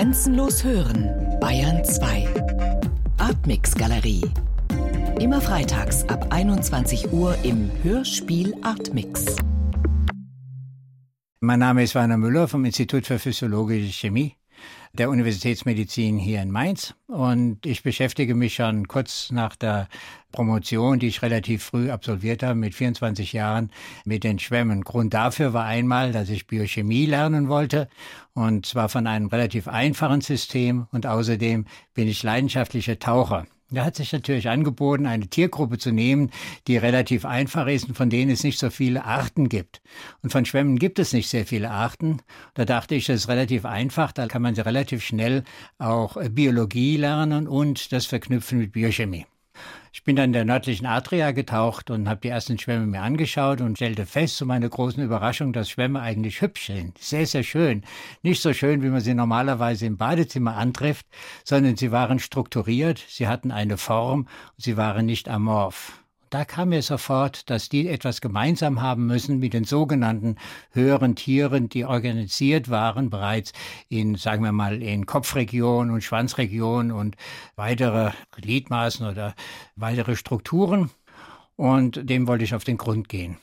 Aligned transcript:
Grenzenlos 0.00 0.64
hören, 0.64 1.10
Bayern 1.42 1.84
2. 1.84 2.26
Artmix 3.18 3.74
Galerie. 3.74 4.22
Immer 5.20 5.42
freitags 5.42 6.08
ab 6.08 6.28
21 6.30 7.12
Uhr 7.12 7.36
im 7.42 7.70
Hörspiel 7.82 8.54
Artmix. 8.62 9.36
Mein 11.40 11.58
Name 11.58 11.82
ist 11.82 11.94
Werner 11.94 12.16
Müller 12.16 12.48
vom 12.48 12.64
Institut 12.64 13.04
für 13.06 13.18
Physiologische 13.18 13.92
Chemie 13.92 14.39
der 14.92 15.10
Universitätsmedizin 15.10 16.18
hier 16.18 16.42
in 16.42 16.50
Mainz. 16.50 16.94
Und 17.06 17.64
ich 17.64 17.82
beschäftige 17.82 18.34
mich 18.34 18.54
schon 18.54 18.88
kurz 18.88 19.30
nach 19.30 19.56
der 19.56 19.88
Promotion, 20.32 20.98
die 20.98 21.08
ich 21.08 21.22
relativ 21.22 21.64
früh 21.64 21.90
absolviert 21.90 22.42
habe, 22.42 22.54
mit 22.54 22.74
24 22.74 23.32
Jahren, 23.32 23.70
mit 24.04 24.24
den 24.24 24.38
Schwämmen. 24.38 24.82
Grund 24.82 25.14
dafür 25.14 25.52
war 25.52 25.64
einmal, 25.64 26.12
dass 26.12 26.28
ich 26.28 26.46
Biochemie 26.46 27.06
lernen 27.06 27.48
wollte, 27.48 27.88
und 28.34 28.66
zwar 28.66 28.88
von 28.88 29.06
einem 29.06 29.26
relativ 29.26 29.68
einfachen 29.68 30.20
System. 30.20 30.86
Und 30.92 31.06
außerdem 31.06 31.66
bin 31.94 32.08
ich 32.08 32.22
leidenschaftlicher 32.22 32.98
Taucher. 32.98 33.46
Da 33.70 33.84
hat 33.84 33.94
sich 33.94 34.12
natürlich 34.12 34.48
angeboten, 34.48 35.06
eine 35.06 35.28
Tiergruppe 35.28 35.78
zu 35.78 35.92
nehmen, 35.92 36.30
die 36.66 36.76
relativ 36.76 37.24
einfach 37.24 37.68
ist 37.68 37.88
und 37.88 37.94
von 37.94 38.10
denen 38.10 38.32
es 38.32 38.42
nicht 38.42 38.58
so 38.58 38.68
viele 38.68 39.04
Arten 39.04 39.48
gibt. 39.48 39.80
Und 40.22 40.30
von 40.30 40.44
Schwämmen 40.44 40.78
gibt 40.78 40.98
es 40.98 41.12
nicht 41.12 41.28
sehr 41.28 41.46
viele 41.46 41.70
Arten. 41.70 42.20
Da 42.54 42.64
dachte 42.64 42.96
ich, 42.96 43.06
das 43.06 43.16
ist 43.16 43.28
relativ 43.28 43.64
einfach, 43.64 44.10
da 44.12 44.26
kann 44.26 44.42
man 44.42 44.54
relativ 44.54 45.04
schnell 45.04 45.44
auch 45.78 46.16
Biologie 46.30 46.96
lernen 46.96 47.46
und 47.46 47.92
das 47.92 48.06
verknüpfen 48.06 48.58
mit 48.58 48.72
Biochemie. 48.72 49.26
Ich 49.92 50.04
bin 50.04 50.14
dann 50.14 50.26
in 50.26 50.32
der 50.32 50.44
nördlichen 50.44 50.86
Adria 50.86 51.32
getaucht 51.32 51.90
und 51.90 52.08
habe 52.08 52.20
die 52.20 52.28
ersten 52.28 52.58
Schwämme 52.60 52.86
mir 52.86 53.02
angeschaut 53.02 53.60
und 53.60 53.76
stellte 53.76 54.06
fest, 54.06 54.36
zu 54.36 54.46
meiner 54.46 54.68
großen 54.68 55.02
Überraschung, 55.02 55.52
dass 55.52 55.68
Schwämme 55.68 56.00
eigentlich 56.00 56.42
hübsch 56.42 56.66
sind. 56.66 56.96
Sehr, 56.98 57.26
sehr 57.26 57.42
schön. 57.42 57.82
Nicht 58.22 58.40
so 58.40 58.52
schön, 58.52 58.84
wie 58.84 58.88
man 58.88 59.00
sie 59.00 59.14
normalerweise 59.14 59.86
im 59.86 59.96
Badezimmer 59.96 60.56
antrifft, 60.56 61.06
sondern 61.44 61.76
sie 61.76 61.90
waren 61.90 62.20
strukturiert, 62.20 63.04
sie 63.08 63.26
hatten 63.26 63.50
eine 63.50 63.76
Form 63.78 64.20
und 64.20 64.62
sie 64.62 64.76
waren 64.76 65.06
nicht 65.06 65.28
amorph. 65.28 65.99
Da 66.30 66.44
kam 66.44 66.68
mir 66.68 66.82
sofort, 66.82 67.50
dass 67.50 67.68
die 67.68 67.88
etwas 67.88 68.20
gemeinsam 68.20 68.80
haben 68.80 69.06
müssen 69.06 69.40
mit 69.40 69.52
den 69.52 69.64
sogenannten 69.64 70.36
höheren 70.70 71.16
Tieren, 71.16 71.68
die 71.68 71.84
organisiert 71.84 72.70
waren 72.70 73.10
bereits 73.10 73.52
in, 73.88 74.14
sagen 74.14 74.44
wir 74.44 74.52
mal, 74.52 74.80
in 74.80 75.06
Kopfregion 75.06 75.90
und 75.90 76.04
Schwanzregion 76.04 76.92
und 76.92 77.16
weitere 77.56 78.12
Gliedmaßen 78.30 79.08
oder 79.08 79.34
weitere 79.74 80.14
Strukturen. 80.14 80.90
Und 81.56 82.08
dem 82.08 82.28
wollte 82.28 82.44
ich 82.44 82.54
auf 82.54 82.62
den 82.62 82.78
Grund 82.78 83.08
gehen. 83.08 83.36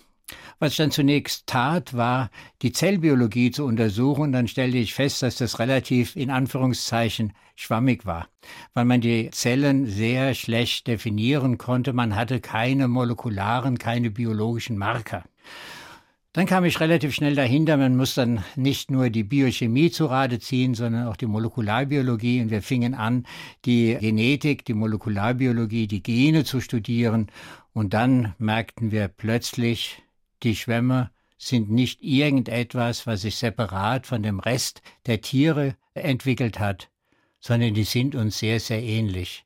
Was 0.60 0.72
ich 0.72 0.78
dann 0.78 0.92
zunächst 0.92 1.46
tat, 1.46 1.94
war, 1.96 2.32
die 2.64 2.72
Zellbiologie 2.72 3.52
zu 3.52 3.66
untersuchen. 3.66 4.32
Dann 4.32 4.48
stellte 4.48 4.78
ich 4.78 4.94
fest, 4.94 5.22
dass 5.22 5.36
das 5.36 5.60
relativ 5.60 6.16
in 6.16 6.32
Anführungszeichen 6.32 7.34
schwammig 7.56 8.06
war, 8.06 8.28
weil 8.74 8.86
man 8.86 9.02
die 9.02 9.30
Zellen 9.32 9.86
sehr 9.86 10.34
schlecht 10.34 10.88
definieren 10.88 11.58
konnte. 11.58 11.94
Man 11.94 12.16
hatte 12.16 12.40
keine 12.40 12.88
molekularen, 12.88 13.78
keine 13.78 14.10
biologischen 14.10 14.78
Marker. 14.78 15.24
Dann 16.34 16.46
kam 16.46 16.66
ich 16.66 16.80
relativ 16.80 17.16
schnell 17.16 17.34
dahinter, 17.34 17.78
man 17.78 17.96
muss 17.96 18.14
dann 18.14 18.44
nicht 18.56 18.92
nur 18.92 19.10
die 19.10 19.24
Biochemie 19.24 19.90
zu 19.90 20.06
Rate 20.06 20.38
ziehen, 20.40 20.76
sondern 20.76 21.08
auch 21.08 21.16
die 21.16 21.26
Molekularbiologie. 21.26 22.42
Und 22.42 22.52
wir 22.52 22.62
fingen 22.62 22.94
an, 22.94 23.26
die 23.66 23.98
Genetik, 24.00 24.64
die 24.64 24.76
Molekularbiologie, 24.76 25.88
die 25.88 26.04
Gene 26.04 26.44
zu 26.44 26.62
studieren. 26.62 27.28
Und 27.74 27.96
dann 27.96 28.36
merkten 28.38 28.92
wir 28.92 29.08
plötzlich, 29.08 30.04
die 30.44 30.56
Schwämme 30.56 31.12
sind 31.38 31.70
nicht 31.70 32.02
irgendetwas, 32.02 33.06
was 33.06 33.22
sich 33.22 33.36
separat 33.36 34.08
von 34.08 34.24
dem 34.24 34.40
Rest 34.40 34.82
der 35.06 35.22
Tiere 35.22 35.76
entwickelt 35.94 36.60
hat, 36.60 36.90
sondern 37.40 37.74
die 37.74 37.84
sind 37.84 38.16
uns 38.16 38.40
sehr, 38.40 38.60
sehr 38.60 38.82
ähnlich. 38.82 39.46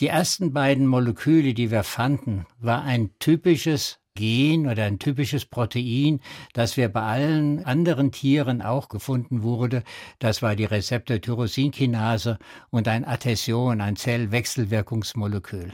Die 0.00 0.08
ersten 0.08 0.52
beiden 0.52 0.86
Moleküle, 0.86 1.54
die 1.54 1.70
wir 1.70 1.82
fanden, 1.82 2.46
war 2.60 2.84
ein 2.84 3.10
typisches 3.18 3.98
Gen 4.14 4.66
oder 4.66 4.84
ein 4.84 4.98
typisches 4.98 5.44
Protein, 5.44 6.20
das 6.52 6.76
wir 6.76 6.88
bei 6.88 7.02
allen 7.02 7.64
anderen 7.64 8.10
Tieren 8.10 8.62
auch 8.62 8.88
gefunden 8.88 9.42
wurde. 9.42 9.84
Das 10.18 10.42
war 10.42 10.56
die 10.56 10.64
Rezeptor-Tyrosinkinase 10.64 12.38
und 12.70 12.88
ein 12.88 13.04
Adhäsion, 13.04 13.80
ein 13.80 13.96
Zellwechselwirkungsmolekül. 13.96 15.72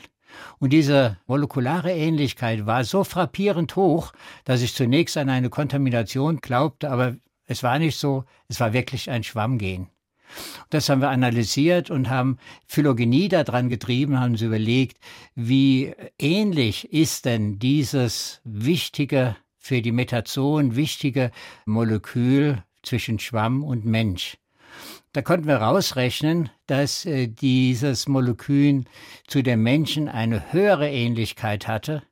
Und 0.58 0.72
diese 0.72 1.18
molekulare 1.26 1.92
Ähnlichkeit 1.92 2.66
war 2.66 2.84
so 2.84 3.04
frappierend 3.04 3.76
hoch, 3.76 4.12
dass 4.44 4.62
ich 4.62 4.74
zunächst 4.74 5.16
an 5.16 5.28
eine 5.28 5.50
Kontamination 5.50 6.38
glaubte, 6.38 6.90
aber 6.90 7.16
es 7.46 7.62
war 7.62 7.78
nicht 7.78 7.98
so, 7.98 8.24
es 8.48 8.60
war 8.60 8.72
wirklich 8.72 9.10
ein 9.10 9.24
Schwammgen. 9.24 9.88
Das 10.70 10.88
haben 10.88 11.00
wir 11.00 11.10
analysiert 11.10 11.90
und 11.90 12.08
haben 12.08 12.38
Phylogenie 12.66 13.28
daran 13.28 13.68
getrieben, 13.68 14.18
haben 14.18 14.32
uns 14.32 14.42
überlegt, 14.42 14.98
wie 15.34 15.94
ähnlich 16.18 16.92
ist 16.92 17.24
denn 17.24 17.58
dieses 17.58 18.40
wichtige, 18.44 19.36
für 19.58 19.80
die 19.80 19.92
Metazon 19.92 20.76
wichtige 20.76 21.30
Molekül 21.64 22.62
zwischen 22.82 23.18
Schwamm 23.18 23.62
und 23.62 23.84
Mensch. 23.84 24.36
Da 25.14 25.22
konnten 25.22 25.46
wir 25.46 25.58
rausrechnen, 25.58 26.50
dass 26.66 27.06
äh, 27.06 27.28
dieses 27.28 28.08
Molekül 28.08 28.82
zu 29.28 29.42
dem 29.42 29.62
Menschen 29.62 30.08
eine 30.08 30.52
höhere 30.52 30.90
Ähnlichkeit 30.90 31.68
hatte 31.68 32.02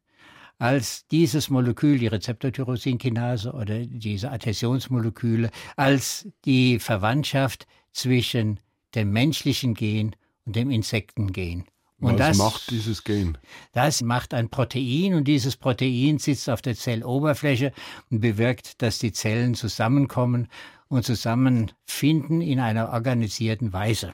als 0.61 1.09
dieses 1.09 1.51
Molekül, 1.51 1.99
die 1.99 2.07
Rezeptortyrosinkinase 2.07 3.53
oder 3.55 3.81
diese 3.81 4.31
Adhäsionsmoleküle, 4.31 5.51
als 5.75 6.29
die 6.45 6.79
Verwandtschaft 6.79 7.67
zwischen 7.93 8.61
dem 8.95 9.11
menschlichen 9.11 9.75
Gen 9.75 10.15
und 10.47 10.55
dem 10.55 10.71
Insektengen. 10.71 11.65
Und 11.99 12.21
Was 12.21 12.29
das 12.29 12.39
macht 12.39 12.71
dieses 12.71 13.03
Gen? 13.03 13.37
Das 13.73 14.03
macht 14.03 14.33
ein 14.33 14.49
Protein 14.49 15.15
und 15.15 15.25
dieses 15.25 15.57
Protein 15.57 16.19
sitzt 16.19 16.49
auf 16.49 16.63
der 16.63 16.77
Zelloberfläche 16.77 17.73
und 18.11 18.21
bewirkt, 18.21 18.81
dass 18.81 19.01
die 19.01 19.13
Zellen 19.13 19.55
zusammenkommen 19.55 20.47
und 20.93 21.07
zusammenfinden 21.07 22.43
in 22.43 22.61
einer 22.61 22.91
organisierten 22.91 23.73
Weise. 23.73 24.13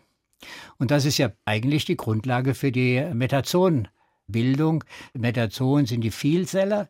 Und 0.78 0.93
das 0.93 1.05
ist 1.05 1.19
ja 1.19 1.33
eigentlich 1.44 1.87
die 1.87 1.97
Grundlage 1.97 2.55
für 2.55 2.71
die 2.71 3.05
Metazonbildung. 3.12 4.84
Metazon 5.12 5.87
sind 5.87 6.03
die 6.03 6.12
Vielzeller. 6.12 6.89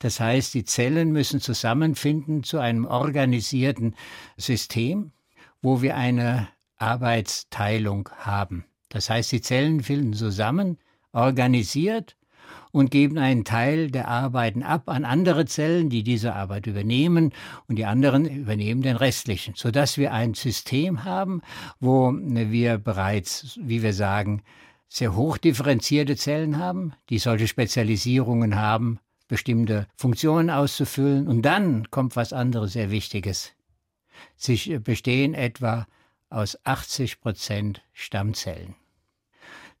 Das 0.00 0.18
heißt, 0.18 0.54
die 0.54 0.64
Zellen 0.64 1.12
müssen 1.12 1.40
zusammenfinden 1.40 2.42
zu 2.42 2.58
einem 2.58 2.84
organisierten 2.84 3.94
System, 4.36 5.12
wo 5.62 5.82
wir 5.82 5.96
eine 5.96 6.48
Arbeitsteilung 6.76 8.08
haben. 8.16 8.64
Das 8.88 9.08
heißt, 9.08 9.30
die 9.30 9.40
Zellen 9.40 9.84
finden 9.84 10.14
zusammen, 10.14 10.78
organisiert 11.12 12.16
und 12.72 12.90
geben 12.90 13.18
einen 13.18 13.44
Teil 13.44 13.90
der 13.90 14.08
Arbeiten 14.08 14.62
ab 14.62 14.88
an 14.88 15.04
andere 15.04 15.46
Zellen, 15.46 15.90
die 15.90 16.02
diese 16.02 16.34
Arbeit 16.34 16.66
übernehmen 16.66 17.32
und 17.66 17.76
die 17.76 17.86
anderen 17.86 18.26
übernehmen 18.26 18.82
den 18.82 18.96
restlichen, 18.96 19.54
sodass 19.56 19.98
wir 19.98 20.12
ein 20.12 20.34
System 20.34 21.04
haben, 21.04 21.42
wo 21.80 22.12
wir 22.12 22.78
bereits, 22.78 23.58
wie 23.62 23.82
wir 23.82 23.92
sagen, 23.92 24.42
sehr 24.88 25.14
hoch 25.14 25.36
differenzierte 25.38 26.16
Zellen 26.16 26.58
haben, 26.58 26.94
die 27.10 27.18
solche 27.18 27.46
Spezialisierungen 27.46 28.56
haben, 28.56 28.98
bestimmte 29.28 29.86
Funktionen 29.94 30.50
auszufüllen. 30.50 31.28
Und 31.28 31.42
dann 31.42 31.90
kommt 31.90 32.16
was 32.16 32.32
anderes 32.32 32.72
sehr 32.72 32.90
Wichtiges. 32.90 33.52
Sie 34.34 34.78
bestehen 34.78 35.34
etwa 35.34 35.86
aus 36.30 36.58
80 36.64 37.20
Prozent 37.20 37.82
Stammzellen. 37.92 38.74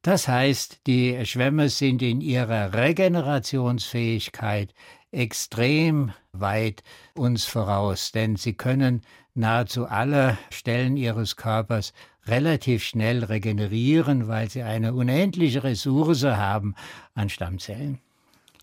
Das 0.02 0.28
heißt, 0.28 0.86
die 0.86 1.26
Schwämme 1.26 1.68
sind 1.68 2.02
in 2.02 2.20
ihrer 2.20 2.72
Regenerationsfähigkeit 2.72 4.72
extrem 5.10 6.12
weit 6.32 6.84
uns 7.14 7.46
voraus, 7.46 8.12
denn 8.12 8.36
sie 8.36 8.54
können 8.54 9.02
nahezu 9.34 9.86
alle 9.86 10.38
Stellen 10.50 10.96
ihres 10.96 11.36
Körpers 11.36 11.92
relativ 12.26 12.84
schnell 12.84 13.24
regenerieren, 13.24 14.28
weil 14.28 14.50
sie 14.50 14.62
eine 14.62 14.94
unendliche 14.94 15.64
Ressource 15.64 16.24
haben 16.24 16.74
an 17.14 17.28
Stammzellen. 17.28 17.98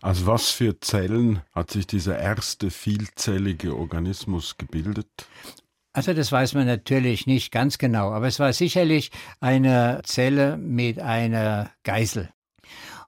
Aus 0.02 0.26
was 0.26 0.50
für 0.50 0.78
Zellen 0.80 1.42
hat 1.52 1.70
sich 1.70 1.86
dieser 1.86 2.18
erste 2.18 2.70
vielzellige 2.70 3.76
Organismus 3.76 4.56
gebildet? 4.56 5.26
Also 5.96 6.12
das 6.12 6.30
weiß 6.30 6.52
man 6.52 6.66
natürlich 6.66 7.26
nicht 7.26 7.50
ganz 7.50 7.78
genau, 7.78 8.10
aber 8.12 8.26
es 8.26 8.38
war 8.38 8.52
sicherlich 8.52 9.10
eine 9.40 10.02
Zelle 10.04 10.58
mit 10.58 10.98
einer 10.98 11.70
Geißel. 11.84 12.28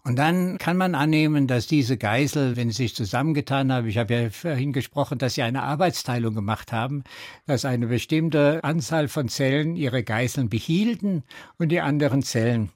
Und 0.04 0.16
dann 0.16 0.56
kann 0.56 0.78
man 0.78 0.94
annehmen, 0.94 1.46
dass 1.46 1.66
diese 1.66 1.98
Geißel, 1.98 2.56
wenn 2.56 2.70
sie 2.70 2.84
sich 2.84 2.94
zusammengetan 2.94 3.70
haben, 3.70 3.86
ich 3.88 3.98
habe 3.98 4.14
ja 4.14 4.30
vorhin 4.30 4.72
gesprochen, 4.72 5.18
dass 5.18 5.34
sie 5.34 5.42
eine 5.42 5.64
Arbeitsteilung 5.64 6.34
gemacht 6.34 6.72
haben, 6.72 7.04
dass 7.44 7.66
eine 7.66 7.88
bestimmte 7.88 8.64
Anzahl 8.64 9.08
von 9.08 9.28
Zellen 9.28 9.76
ihre 9.76 10.02
Geißeln 10.02 10.48
behielten 10.48 11.24
und 11.58 11.68
die 11.68 11.82
anderen 11.82 12.22
Zellen 12.22 12.70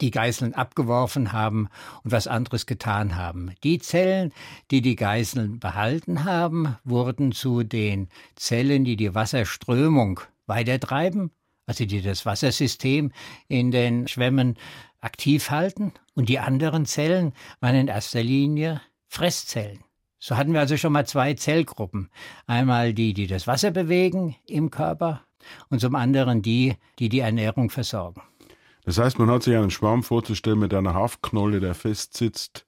die 0.00 0.10
Geißeln 0.10 0.54
abgeworfen 0.54 1.32
haben 1.32 1.68
und 2.02 2.12
was 2.12 2.26
anderes 2.26 2.66
getan 2.66 3.16
haben. 3.16 3.54
Die 3.62 3.78
Zellen, 3.78 4.32
die 4.70 4.82
die 4.82 4.96
Geißeln 4.96 5.60
behalten 5.60 6.24
haben, 6.24 6.76
wurden 6.84 7.32
zu 7.32 7.62
den 7.62 8.08
Zellen, 8.34 8.84
die 8.84 8.96
die 8.96 9.14
Wasserströmung 9.14 10.20
weitertreiben, 10.46 11.30
also 11.66 11.84
die 11.84 12.02
das 12.02 12.26
Wassersystem 12.26 13.12
in 13.48 13.70
den 13.70 14.08
Schwämmen 14.08 14.56
aktiv 15.00 15.50
halten. 15.50 15.92
Und 16.14 16.28
die 16.28 16.38
anderen 16.38 16.86
Zellen 16.86 17.32
waren 17.60 17.76
in 17.76 17.88
erster 17.88 18.22
Linie 18.22 18.80
Fresszellen. 19.06 19.84
So 20.18 20.36
hatten 20.36 20.52
wir 20.52 20.60
also 20.60 20.76
schon 20.76 20.92
mal 20.92 21.06
zwei 21.06 21.34
Zellgruppen. 21.34 22.08
Einmal 22.46 22.94
die, 22.94 23.12
die 23.12 23.26
das 23.26 23.46
Wasser 23.46 23.72
bewegen 23.72 24.36
im 24.46 24.70
Körper 24.70 25.22
und 25.68 25.80
zum 25.80 25.96
anderen 25.96 26.42
die, 26.42 26.76
die 26.98 27.08
die 27.08 27.20
Ernährung 27.20 27.70
versorgen. 27.70 28.22
Das 28.84 28.98
heißt, 28.98 29.18
man 29.18 29.30
hat 29.30 29.42
sich 29.42 29.56
einen 29.56 29.70
Schwamm 29.70 30.02
vorzustellen 30.02 30.58
mit 30.58 30.74
einer 30.74 30.94
Haftknolle, 30.94 31.60
der 31.60 31.74
festsitzt, 31.74 32.66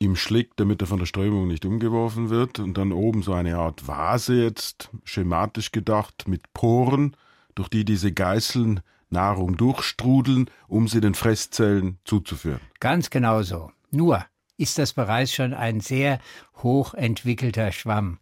ihm 0.00 0.16
schlägt, 0.16 0.60
damit 0.60 0.80
er 0.80 0.86
von 0.86 0.98
der 0.98 1.06
Strömung 1.06 1.48
nicht 1.48 1.64
umgeworfen 1.64 2.30
wird 2.30 2.58
und 2.58 2.78
dann 2.78 2.92
oben 2.92 3.22
so 3.22 3.32
eine 3.32 3.56
Art 3.56 3.86
Vase 3.86 4.42
jetzt, 4.42 4.90
schematisch 5.04 5.72
gedacht, 5.72 6.28
mit 6.28 6.52
Poren, 6.54 7.16
durch 7.54 7.68
die 7.68 7.84
diese 7.84 8.12
Geißeln 8.12 8.80
Nahrung 9.10 9.56
durchstrudeln, 9.56 10.50
um 10.66 10.86
sie 10.86 11.00
den 11.00 11.14
Fresszellen 11.14 11.98
zuzuführen. 12.04 12.60
Ganz 12.78 13.10
genau 13.10 13.42
so. 13.42 13.72
Nur 13.90 14.24
ist 14.56 14.78
das 14.78 14.92
bereits 14.92 15.32
schon 15.32 15.54
ein 15.54 15.80
sehr 15.80 16.20
hoch 16.62 16.94
entwickelter 16.94 17.72
Schwamm. 17.72 18.18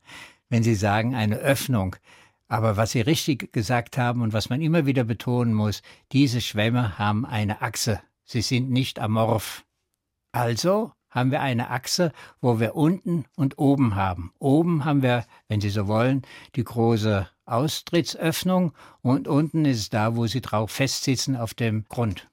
Wenn 0.49 0.63
Sie 0.63 0.77
sagen, 0.77 1.15
eine 1.15 1.37
Öffnung. 1.39 1.97
Aber 2.49 2.77
was 2.77 2.93
Sie 2.93 3.01
richtig 3.01 3.53
gesagt 3.53 3.99
haben 3.99 4.23
und 4.23 4.33
was 4.33 4.51
man 4.51 4.61
immer 4.61 4.87
wieder 4.87 5.05
betonen 5.05 5.53
muss, 5.53 5.83
diese 6.13 6.41
Schwämme 6.41 6.99
haben 6.99 7.27
eine 7.27 7.61
Achse. 7.63 8.01
Sie 8.25 8.41
sind 8.41 8.71
nicht 8.71 8.99
amorph. 8.99 9.65
Also 10.33 10.93
haben 11.11 11.31
wir 11.31 11.41
eine 11.41 11.71
Achse, 11.71 12.13
wo 12.41 12.61
wir 12.61 12.77
unten 12.77 13.25
und 13.37 13.59
oben 13.59 13.95
haben. 13.95 14.33
Oben 14.39 14.85
haben 14.85 15.03
wir, 15.03 15.25
wenn 15.49 15.61
Sie 15.61 15.71
so 15.71 15.87
wollen, 15.87 16.23
die 16.55 16.65
große 16.65 17.29
Austrittsöffnung 17.47 18.73
und 19.03 19.27
unten 19.27 19.65
ist 19.65 19.79
es 19.79 19.89
da, 19.89 20.15
wo 20.15 20.27
Sie 20.27 20.41
drauf 20.41 20.71
festsitzen 20.71 21.37
auf 21.37 21.55
dem 21.55 21.87
Grund. 21.89 22.29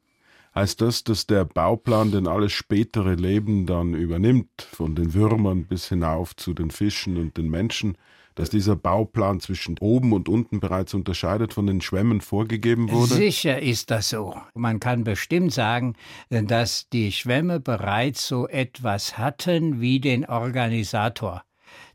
Heißt 0.53 0.81
das, 0.81 1.03
dass 1.03 1.25
der 1.25 1.45
Bauplan 1.45 2.11
denn 2.11 2.27
alles 2.27 2.51
spätere 2.51 3.15
Leben 3.15 3.65
dann 3.65 3.95
übernimmt, 3.95 4.61
von 4.61 4.93
den 4.95 5.13
Würmern 5.13 5.65
bis 5.65 5.89
hinauf 5.89 6.35
zu 6.35 6.53
den 6.53 6.69
Fischen 6.69 7.17
und 7.17 7.37
den 7.37 7.49
Menschen? 7.49 7.97
Dass 8.35 8.49
dieser 8.49 8.75
Bauplan 8.75 9.39
zwischen 9.39 9.77
oben 9.79 10.13
und 10.13 10.29
unten 10.29 10.59
bereits 10.59 10.93
unterscheidet 10.93 11.53
von 11.53 11.67
den 11.67 11.81
Schwämmen 11.81 12.21
vorgegeben 12.21 12.91
wurde? 12.91 13.13
Sicher 13.13 13.61
ist 13.61 13.91
das 13.91 14.09
so. 14.09 14.35
Man 14.53 14.79
kann 14.79 15.03
bestimmt 15.03 15.53
sagen, 15.53 15.95
dass 16.29 16.89
die 16.89 17.11
Schwämme 17.11 17.59
bereits 17.59 18.27
so 18.27 18.47
etwas 18.47 19.17
hatten 19.17 19.81
wie 19.81 19.99
den 19.99 20.25
Organisator. 20.25 21.43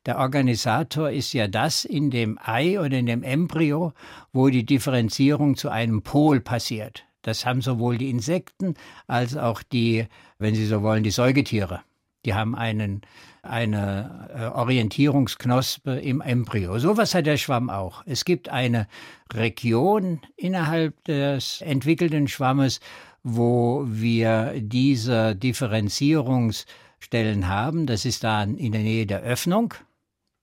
Der 0.07 0.19
Organisator 0.19 1.11
ist 1.11 1.33
ja 1.33 1.49
das 1.49 1.85
in 1.85 2.11
dem 2.11 2.39
Ei 2.43 2.81
oder 2.81 2.97
in 2.99 3.07
dem 3.07 3.23
Embryo, 3.23 3.93
wo 4.33 4.49
die 4.49 4.65
Differenzierung 4.65 5.57
zu 5.57 5.69
einem 5.69 6.03
Pol 6.03 6.41
passiert. 6.41 7.05
Das 7.23 7.45
haben 7.45 7.61
sowohl 7.61 7.99
die 7.99 8.11
Insekten 8.11 8.75
als 9.07 9.37
auch 9.37 9.63
die, 9.63 10.07
wenn 10.39 10.55
Sie 10.55 10.67
so 10.67 10.83
wollen, 10.83 11.03
die 11.03 11.11
Säugetiere. 11.11 11.83
Die 12.25 12.35
haben 12.35 12.55
einen 12.55 13.03
eine 13.49 14.29
äh, 14.35 14.47
Orientierungsknospe 14.47 15.93
im 15.93 16.21
Embryo. 16.21 16.79
Sowas 16.79 17.15
hat 17.15 17.27
der 17.27 17.37
Schwamm 17.37 17.71
auch. 17.71 18.03
Es 18.07 18.25
gibt 18.25 18.49
eine 18.49 18.89
Region 19.33 20.21
innerhalb 20.37 21.05
des 21.05 21.61
entwickelten 21.61 22.27
Schwammes, 22.29 22.81
wo 23.23 23.85
wir 23.87 24.55
diese 24.57 25.37
Differenzierungsstellen 25.37 27.49
haben. 27.49 27.87
Das 27.87 28.05
ist 28.05 28.25
dann 28.25 28.57
in 28.57 28.73
der 28.73 28.83
Nähe 28.83 29.07
der 29.07 29.23
Öffnung. 29.23 29.75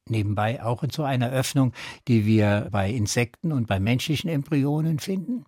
Nebenbei 0.07 0.63
auch 0.63 0.83
in 0.83 0.91
so 0.91 1.03
einer 1.03 1.31
Öffnung, 1.31 1.73
die 2.07 2.25
wir 2.25 2.67
bei 2.71 2.91
Insekten 2.91 3.51
und 3.51 3.67
bei 3.67 3.79
menschlichen 3.79 4.29
Embryonen 4.29 4.99
finden. 4.99 5.45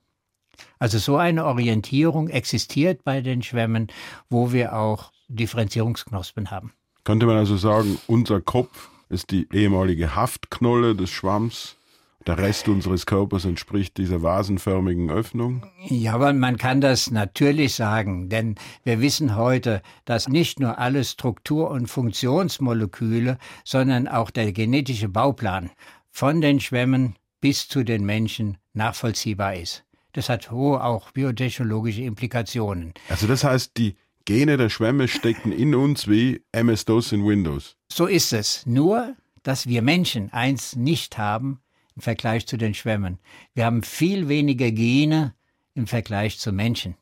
Also 0.79 0.97
so 0.97 1.17
eine 1.17 1.45
Orientierung 1.45 2.29
existiert 2.29 3.03
bei 3.03 3.21
den 3.21 3.43
Schwämmen, 3.43 3.87
wo 4.29 4.51
wir 4.51 4.75
auch 4.75 5.11
Differenzierungsknospen 5.27 6.49
haben. 6.49 6.73
Könnte 7.07 7.25
man 7.25 7.37
also 7.37 7.55
sagen, 7.55 7.97
unser 8.07 8.41
Kopf 8.41 8.89
ist 9.07 9.31
die 9.31 9.47
ehemalige 9.53 10.17
Haftknolle 10.17 10.93
des 10.93 11.09
Schwamms. 11.09 11.77
Der 12.25 12.37
Rest 12.37 12.67
unseres 12.67 13.05
Körpers 13.05 13.45
entspricht 13.45 13.97
dieser 13.97 14.23
vasenförmigen 14.23 15.09
Öffnung? 15.09 15.65
Ja, 15.87 16.15
aber 16.15 16.33
man 16.33 16.57
kann 16.57 16.81
das 16.81 17.09
natürlich 17.09 17.75
sagen, 17.75 18.27
denn 18.27 18.55
wir 18.83 18.99
wissen 18.99 19.37
heute, 19.37 19.81
dass 20.03 20.27
nicht 20.27 20.59
nur 20.59 20.79
alle 20.79 21.05
Struktur- 21.05 21.71
und 21.71 21.87
Funktionsmoleküle, 21.87 23.37
sondern 23.63 24.09
auch 24.09 24.29
der 24.29 24.51
genetische 24.51 25.07
Bauplan 25.07 25.71
von 26.11 26.41
den 26.41 26.59
Schwämmen 26.59 27.15
bis 27.39 27.69
zu 27.69 27.85
den 27.85 28.05
Menschen 28.05 28.57
nachvollziehbar 28.73 29.55
ist. 29.55 29.85
Das 30.11 30.27
hat 30.27 30.51
hohe 30.51 30.83
auch 30.83 31.11
biotechnologische 31.11 32.01
Implikationen. 32.01 32.93
Also 33.07 33.27
das 33.27 33.45
heißt, 33.45 33.77
die 33.77 33.95
Gene 34.27 34.57
der 34.57 34.67
Schwämme 34.67 35.07
stecken 35.07 35.53
in 35.53 35.73
uns 35.73 36.09
wie 36.09 36.41
MS-DOS 36.51 37.13
in 37.13 37.25
Windows. 37.25 37.77
So 37.89 38.07
ist 38.07 38.33
es. 38.33 38.65
Nur, 38.65 39.15
dass 39.41 39.67
wir 39.67 39.81
Menschen 39.81 40.33
eins 40.33 40.75
nicht 40.75 41.17
haben 41.17 41.61
im 41.95 42.01
Vergleich 42.01 42.45
zu 42.45 42.57
den 42.57 42.73
Schwämmen. 42.73 43.19
Wir 43.53 43.63
haben 43.63 43.83
viel 43.83 44.27
weniger 44.27 44.69
Gene 44.69 45.33
im 45.75 45.87
Vergleich 45.87 46.39
zu 46.39 46.51
Menschen. 46.51 46.95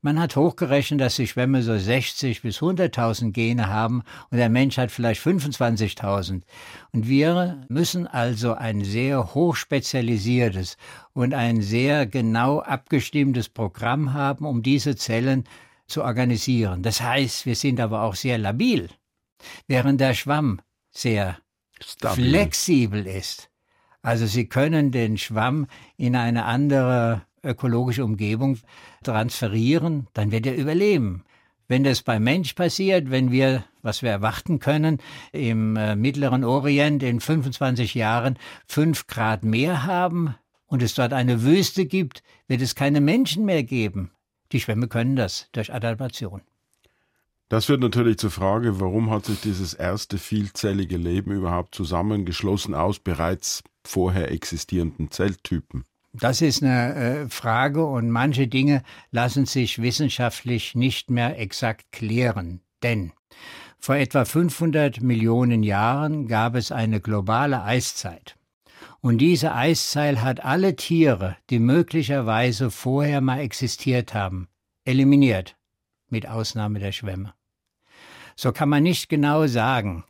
Man 0.00 0.18
hat 0.18 0.36
hochgerechnet, 0.36 1.02
dass 1.02 1.16
die 1.16 1.26
Schwämme 1.26 1.62
so 1.62 1.76
60 1.76 2.40
bis 2.40 2.60
100.000 2.60 3.32
Gene 3.32 3.68
haben 3.68 4.02
und 4.30 4.38
der 4.38 4.48
Mensch 4.48 4.78
hat 4.78 4.90
vielleicht 4.90 5.20
25.000. 5.20 6.40
Und 6.92 7.06
wir 7.06 7.62
müssen 7.68 8.06
also 8.06 8.54
ein 8.54 8.84
sehr 8.84 9.34
hochspezialisiertes 9.34 10.78
und 11.12 11.34
ein 11.34 11.60
sehr 11.60 12.06
genau 12.06 12.60
abgestimmtes 12.60 13.50
Programm 13.50 14.14
haben, 14.14 14.46
um 14.46 14.62
diese 14.62 14.96
Zellen 14.96 15.44
zu 15.90 16.02
organisieren. 16.02 16.82
Das 16.82 17.00
heißt, 17.00 17.46
wir 17.46 17.56
sind 17.56 17.80
aber 17.80 18.02
auch 18.02 18.14
sehr 18.14 18.38
labil, 18.38 18.88
während 19.66 20.00
der 20.00 20.14
Schwamm 20.14 20.60
sehr 20.90 21.38
Stabil. 21.80 22.30
flexibel 22.30 23.06
ist. 23.06 23.50
Also 24.02 24.26
Sie 24.26 24.46
können 24.46 24.92
den 24.92 25.18
Schwamm 25.18 25.66
in 25.96 26.16
eine 26.16 26.44
andere 26.46 27.22
ökologische 27.42 28.04
Umgebung 28.04 28.58
transferieren, 29.02 30.08
dann 30.12 30.30
wird 30.30 30.46
er 30.46 30.56
überleben. 30.56 31.24
Wenn 31.68 31.84
das 31.84 32.02
beim 32.02 32.24
Mensch 32.24 32.54
passiert, 32.54 33.10
wenn 33.10 33.30
wir, 33.30 33.64
was 33.80 34.02
wir 34.02 34.10
erwarten 34.10 34.58
können, 34.58 34.98
im 35.32 35.76
äh, 35.76 35.94
Mittleren 35.94 36.44
Orient 36.44 37.02
in 37.02 37.20
25 37.20 37.94
Jahren 37.94 38.38
fünf 38.66 39.06
Grad 39.06 39.44
mehr 39.44 39.86
haben 39.86 40.34
und 40.66 40.82
es 40.82 40.94
dort 40.94 41.12
eine 41.12 41.42
Wüste 41.42 41.86
gibt, 41.86 42.22
wird 42.48 42.60
es 42.60 42.74
keine 42.74 43.00
Menschen 43.00 43.44
mehr 43.44 43.62
geben. 43.62 44.10
Die 44.52 44.60
Schwämme 44.60 44.88
können 44.88 45.16
das 45.16 45.48
durch 45.52 45.72
Adaptation. 45.72 46.42
Das 47.48 47.64
führt 47.64 47.80
natürlich 47.80 48.18
zur 48.18 48.30
Frage, 48.30 48.78
warum 48.80 49.10
hat 49.10 49.26
sich 49.26 49.40
dieses 49.40 49.74
erste 49.74 50.18
vielzellige 50.18 50.96
Leben 50.96 51.32
überhaupt 51.32 51.74
zusammengeschlossen 51.74 52.74
aus 52.74 53.00
bereits 53.00 53.64
vorher 53.84 54.30
existierenden 54.30 55.10
Zelltypen? 55.10 55.84
Das 56.12 56.42
ist 56.42 56.62
eine 56.62 56.94
äh, 56.94 57.28
Frage 57.28 57.84
und 57.84 58.10
manche 58.10 58.48
Dinge 58.48 58.82
lassen 59.10 59.46
sich 59.46 59.80
wissenschaftlich 59.80 60.74
nicht 60.74 61.10
mehr 61.10 61.38
exakt 61.38 61.90
klären. 61.92 62.60
Denn 62.82 63.12
vor 63.78 63.96
etwa 63.96 64.24
500 64.24 65.00
Millionen 65.00 65.62
Jahren 65.62 66.28
gab 66.28 66.54
es 66.54 66.70
eine 66.70 67.00
globale 67.00 67.62
Eiszeit. 67.62 68.36
Und 69.02 69.18
diese 69.18 69.54
Eiszeit 69.54 70.20
hat 70.20 70.44
alle 70.44 70.76
Tiere, 70.76 71.36
die 71.48 71.58
möglicherweise 71.58 72.70
vorher 72.70 73.22
mal 73.22 73.40
existiert 73.40 74.12
haben, 74.12 74.48
eliminiert, 74.84 75.56
mit 76.08 76.28
Ausnahme 76.28 76.80
der 76.80 76.92
Schwämme. 76.92 77.32
So 78.36 78.52
kann 78.52 78.68
man 78.68 78.82
nicht 78.82 79.08
genau 79.08 79.46
sagen, 79.46 80.04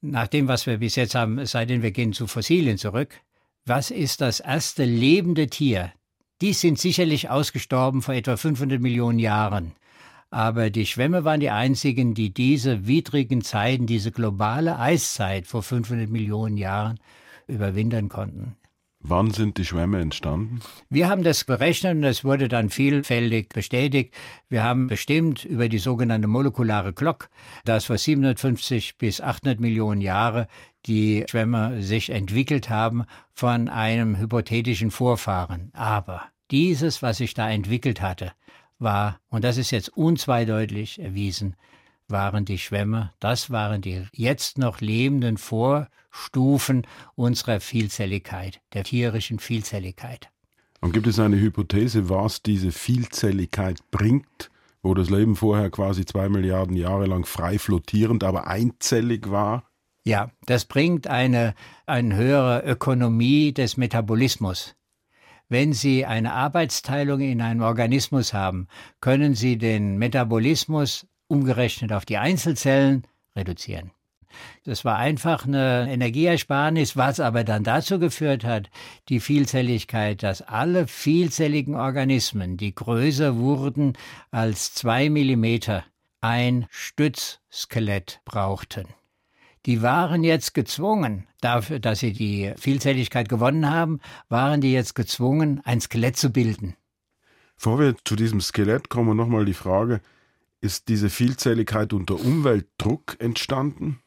nach 0.00 0.26
dem, 0.26 0.48
was 0.48 0.66
wir 0.66 0.78
bis 0.78 0.96
jetzt 0.96 1.14
haben, 1.14 1.38
es 1.38 1.52
sei 1.52 1.66
denn, 1.66 1.82
wir 1.82 1.92
gehen 1.92 2.12
zu 2.12 2.26
Fossilien 2.26 2.78
zurück, 2.78 3.20
was 3.64 3.90
ist 3.90 4.20
das 4.20 4.40
erste 4.40 4.84
lebende 4.84 5.46
Tier? 5.46 5.92
Die 6.40 6.54
sind 6.54 6.78
sicherlich 6.78 7.28
ausgestorben 7.28 8.02
vor 8.02 8.14
etwa 8.14 8.36
500 8.36 8.80
Millionen 8.80 9.18
Jahren. 9.18 9.72
Aber 10.30 10.70
die 10.70 10.86
Schwämme 10.86 11.24
waren 11.24 11.40
die 11.40 11.50
einzigen, 11.50 12.14
die 12.14 12.32
diese 12.32 12.86
widrigen 12.86 13.42
Zeiten, 13.42 13.86
diese 13.86 14.10
globale 14.10 14.78
Eiszeit 14.78 15.46
vor 15.46 15.62
500 15.62 16.08
Millionen 16.08 16.56
Jahren 16.56 16.98
überwintern 17.50 18.08
konnten. 18.08 18.56
Wann 19.02 19.30
sind 19.30 19.56
die 19.56 19.64
Schwämme 19.64 19.98
entstanden? 19.98 20.60
Wir 20.90 21.08
haben 21.08 21.22
das 21.22 21.44
berechnet 21.44 21.96
und 21.96 22.04
es 22.04 22.22
wurde 22.22 22.48
dann 22.48 22.68
vielfältig 22.68 23.48
bestätigt. 23.48 24.14
Wir 24.50 24.62
haben 24.62 24.88
bestimmt 24.88 25.46
über 25.46 25.70
die 25.70 25.78
sogenannte 25.78 26.28
molekulare 26.28 26.92
Glock, 26.92 27.30
dass 27.64 27.86
vor 27.86 27.96
750 27.96 28.98
bis 28.98 29.22
800 29.22 29.58
Millionen 29.58 30.02
Jahren 30.02 30.46
die 30.84 31.24
Schwämme 31.30 31.82
sich 31.82 32.10
entwickelt 32.10 32.68
haben 32.68 33.04
von 33.32 33.70
einem 33.70 34.18
hypothetischen 34.18 34.90
Vorfahren. 34.90 35.70
Aber 35.72 36.24
dieses, 36.50 37.00
was 37.00 37.18
sich 37.18 37.32
da 37.32 37.50
entwickelt 37.50 38.02
hatte, 38.02 38.32
war, 38.78 39.18
und 39.30 39.44
das 39.44 39.56
ist 39.56 39.70
jetzt 39.70 39.88
unzweideutig 39.96 41.00
erwiesen, 41.00 41.56
waren 42.10 42.44
die 42.44 42.58
Schwämme, 42.58 43.12
das 43.20 43.50
waren 43.50 43.82
die 43.82 44.06
jetzt 44.12 44.58
noch 44.58 44.80
lebenden 44.80 45.38
Vorstufen 45.38 46.86
unserer 47.14 47.60
Vielzelligkeit, 47.60 48.60
der 48.72 48.84
tierischen 48.84 49.38
Vielzelligkeit. 49.38 50.30
Und 50.80 50.92
gibt 50.92 51.06
es 51.06 51.18
eine 51.18 51.38
Hypothese, 51.38 52.08
was 52.08 52.42
diese 52.42 52.72
Vielzelligkeit 52.72 53.78
bringt, 53.90 54.50
wo 54.82 54.94
das 54.94 55.10
Leben 55.10 55.36
vorher 55.36 55.70
quasi 55.70 56.06
zwei 56.06 56.28
Milliarden 56.28 56.76
Jahre 56.76 57.06
lang 57.06 57.26
frei 57.26 57.58
flottierend, 57.58 58.24
aber 58.24 58.46
einzellig 58.46 59.30
war? 59.30 59.64
Ja, 60.04 60.30
das 60.46 60.64
bringt 60.64 61.06
eine, 61.06 61.54
eine 61.84 62.16
höhere 62.16 62.62
Ökonomie 62.64 63.52
des 63.52 63.76
Metabolismus. 63.76 64.74
Wenn 65.50 65.72
Sie 65.72 66.06
eine 66.06 66.32
Arbeitsteilung 66.32 67.20
in 67.20 67.42
einem 67.42 67.62
Organismus 67.62 68.32
haben, 68.32 68.68
können 69.00 69.34
Sie 69.34 69.58
den 69.58 69.98
Metabolismus 69.98 71.06
umgerechnet 71.30 71.92
auf 71.92 72.04
die 72.04 72.18
Einzelzellen 72.18 73.06
reduzieren. 73.36 73.92
Das 74.64 74.84
war 74.84 74.96
einfach 74.96 75.44
eine 75.44 75.88
Energieersparnis, 75.90 76.96
was 76.96 77.20
aber 77.20 77.44
dann 77.44 77.64
dazu 77.64 77.98
geführt 77.98 78.44
hat, 78.44 78.70
die 79.08 79.20
Vielzelligkeit, 79.20 80.22
dass 80.22 80.42
alle 80.42 80.86
vielzelligen 80.86 81.74
Organismen, 81.74 82.56
die 82.56 82.74
größer 82.74 83.36
wurden 83.36 83.94
als 84.30 84.72
zwei 84.72 85.10
Millimeter, 85.10 85.84
ein 86.20 86.66
Stützskelett 86.70 88.20
brauchten. 88.24 88.86
Die 89.66 89.82
waren 89.82 90.24
jetzt 90.24 90.54
gezwungen, 90.54 91.26
dafür, 91.40 91.80
dass 91.80 92.00
sie 92.00 92.12
die 92.12 92.52
Vielzelligkeit 92.56 93.28
gewonnen 93.28 93.70
haben, 93.70 94.00
waren 94.28 94.60
die 94.60 94.72
jetzt 94.72 94.94
gezwungen, 94.94 95.60
ein 95.64 95.80
Skelett 95.80 96.16
zu 96.16 96.30
bilden. 96.30 96.76
Bevor 97.56 97.78
wir 97.78 97.94
zu 98.04 98.16
diesem 98.16 98.40
Skelett 98.40 98.88
kommen, 98.88 99.16
nochmal 99.16 99.44
die 99.44 99.54
Frage, 99.54 100.00
ist 100.60 100.88
diese 100.88 101.10
Vielzelligkeit 101.10 101.92
unter 101.92 102.20
Umweltdruck 102.20 103.16
entstanden? 103.18 104.00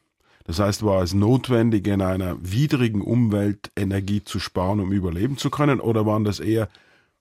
Das 0.44 0.58
heißt, 0.58 0.84
war 0.84 1.02
es 1.02 1.14
notwendig, 1.14 1.86
in 1.86 2.02
einer 2.02 2.36
widrigen 2.40 3.00
Umwelt 3.00 3.70
Energie 3.76 4.22
zu 4.22 4.38
sparen, 4.38 4.80
um 4.80 4.92
überleben 4.92 5.38
zu 5.38 5.48
können? 5.50 5.80
Oder 5.80 6.04
waren 6.04 6.24
das 6.24 6.38
eher 6.38 6.68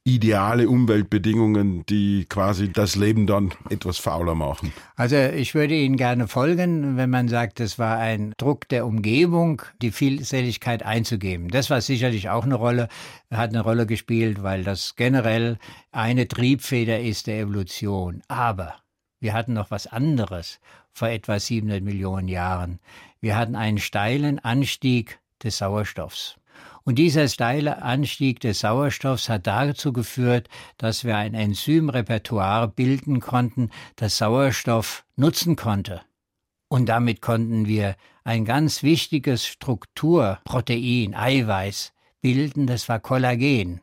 ideale 0.06 0.68
Umweltbedingungen, 0.68 1.86
die 1.86 2.26
quasi 2.28 2.72
das 2.72 2.96
Leben 2.96 3.26
dann 3.26 3.54
etwas 3.70 4.00
fauler 4.00 4.36
machen. 4.36 4.74
Also 4.98 5.16
ich 5.16 5.56
würde 5.56 5.76
Ihnen 5.76 5.96
gerne 5.96 6.28
folgen, 6.28 6.98
wenn 6.98 7.10
man 7.10 7.30
sagt, 7.30 7.62
es 7.62 7.80
war 7.80 7.98
ein 7.98 8.34
Druck 8.38 8.68
der 8.68 8.86
Umgebung, 8.86 9.62
die 9.82 9.92
Vielseligkeit 9.92 10.84
einzugeben. 10.84 11.48
Das 11.48 11.70
war 11.70 11.80
sicherlich 11.80 12.30
auch 12.30 12.44
eine 12.44 12.56
Rolle, 12.56 12.90
hat 13.32 13.52
eine 13.52 13.62
Rolle 13.62 13.86
gespielt, 13.86 14.44
weil 14.44 14.66
das 14.66 14.96
generell 14.98 15.58
eine 15.94 16.28
Triebfeder 16.28 17.00
ist 17.00 17.28
der 17.28 17.40
Evolution. 17.40 18.22
Aber 18.28 18.76
wir 19.24 19.34
hatten 19.34 19.54
noch 19.54 19.72
was 19.72 19.88
anderes 19.88 20.60
vor 20.92 21.08
etwa 21.08 21.40
700 21.40 21.82
Millionen 21.82 22.28
Jahren. 22.28 22.80
Wir 23.22 23.38
hatten 23.38 23.56
einen 23.56 23.78
steilen 23.78 24.40
Anstieg 24.40 25.20
des 25.42 25.60
Sauerstoffs. 25.60 26.36
Und 26.84 27.00
dieser 27.00 27.30
steile 27.30 27.82
Anstieg 27.82 28.42
des 28.42 28.60
Sauerstoffs 28.60 29.30
hat 29.30 29.48
dazu 29.48 29.94
geführt, 29.94 30.50
dass 30.78 31.06
wir 31.06 31.16
ein 31.16 31.36
Enzymrepertoire 31.36 32.68
bilden 32.68 33.22
konnten, 33.22 33.70
das 33.96 34.18
Sauerstoff 34.18 35.06
nutzen 35.16 35.56
konnte. 35.56 36.02
Und 36.68 36.90
damit 36.90 37.22
konnten 37.22 37.66
wir 37.66 37.96
ein 38.26 38.44
ganz 38.44 38.84
wichtiges 38.84 39.48
Strukturprotein, 39.48 41.16
Eiweiß, 41.16 41.94
bilden, 42.20 42.68
das 42.68 42.90
war 42.90 43.00
Kollagen. 43.00 43.80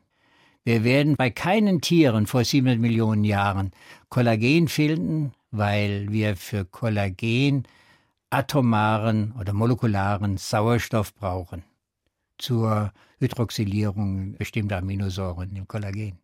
Wir 0.63 0.83
werden 0.83 1.15
bei 1.15 1.31
keinen 1.31 1.81
Tieren 1.81 2.27
vor 2.27 2.43
700 2.43 2.79
Millionen 2.79 3.23
Jahren 3.23 3.71
Kollagen 4.11 4.67
finden, 4.67 5.31
weil 5.51 6.11
wir 6.11 6.35
für 6.35 6.65
Kollagen 6.65 7.63
atomaren 8.29 9.31
oder 9.39 9.53
molekularen 9.53 10.35
Sauerstoff 10.35 11.15
brauchen 11.15 11.63
zur 12.37 12.91
Hydroxylierung 13.19 14.33
bestimmter 14.33 14.79
Aminosäuren 14.79 15.55
im 15.55 15.65
Kollagen. 15.65 16.19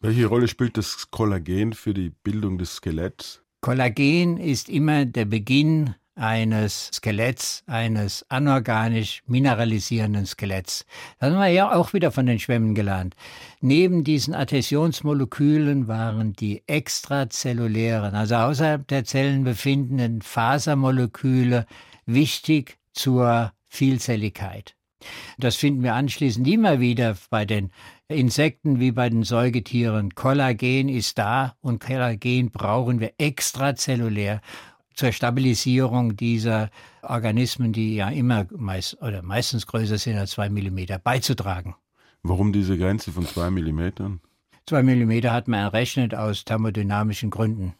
Welche 0.00 0.26
Rolle 0.26 0.48
spielt 0.48 0.76
das 0.76 1.10
Kollagen 1.10 1.72
für 1.72 1.94
die 1.94 2.10
Bildung 2.10 2.58
des 2.58 2.74
Skeletts? 2.74 3.42
Kollagen 3.62 4.36
ist 4.36 4.68
immer 4.68 5.06
der 5.06 5.24
Beginn 5.24 5.94
eines 6.16 6.90
Skeletts, 6.94 7.62
eines 7.66 8.24
anorganisch 8.30 9.22
mineralisierenden 9.26 10.26
Skeletts. 10.26 10.86
Das 11.18 11.30
haben 11.30 11.38
wir 11.38 11.48
ja 11.48 11.74
auch 11.74 11.92
wieder 11.92 12.10
von 12.10 12.26
den 12.26 12.38
Schwämmen 12.38 12.74
gelernt. 12.74 13.14
Neben 13.60 14.02
diesen 14.02 14.34
Adhäsionsmolekülen 14.34 15.86
waren 15.88 16.32
die 16.32 16.62
extrazellulären, 16.66 18.14
also 18.14 18.36
außerhalb 18.36 18.88
der 18.88 19.04
Zellen 19.04 19.44
befindenden 19.44 20.22
Fasermoleküle 20.22 21.66
wichtig 22.06 22.78
zur 22.92 23.52
Vielzelligkeit. 23.68 24.74
Das 25.38 25.56
finden 25.56 25.82
wir 25.82 25.94
anschließend 25.94 26.48
immer 26.48 26.80
wieder 26.80 27.16
bei 27.30 27.44
den 27.44 27.70
Insekten 28.08 28.80
wie 28.80 28.92
bei 28.92 29.10
den 29.10 29.22
Säugetieren. 29.22 30.14
Kollagen 30.14 30.88
ist 30.88 31.18
da 31.18 31.56
und 31.60 31.80
Kollagen 31.80 32.50
brauchen 32.50 33.00
wir 33.00 33.12
extrazellulär 33.18 34.40
zur 34.96 35.12
Stabilisierung 35.12 36.16
dieser 36.16 36.70
Organismen, 37.02 37.72
die 37.72 37.96
ja 37.96 38.08
immer 38.08 38.46
meist, 38.50 39.00
oder 39.02 39.22
meistens 39.22 39.66
größer 39.66 39.98
sind 39.98 40.16
als 40.16 40.32
zwei 40.32 40.48
Millimeter, 40.48 40.98
beizutragen. 40.98 41.76
Warum 42.22 42.52
diese 42.52 42.76
Grenze 42.76 43.12
von 43.12 43.26
zwei 43.26 43.50
Millimetern? 43.50 44.20
Zwei 44.66 44.82
Millimeter 44.82 45.32
hat 45.32 45.46
man 45.46 45.60
errechnet 45.60 46.14
aus 46.14 46.44
thermodynamischen 46.44 47.30
Gründen. 47.30 47.74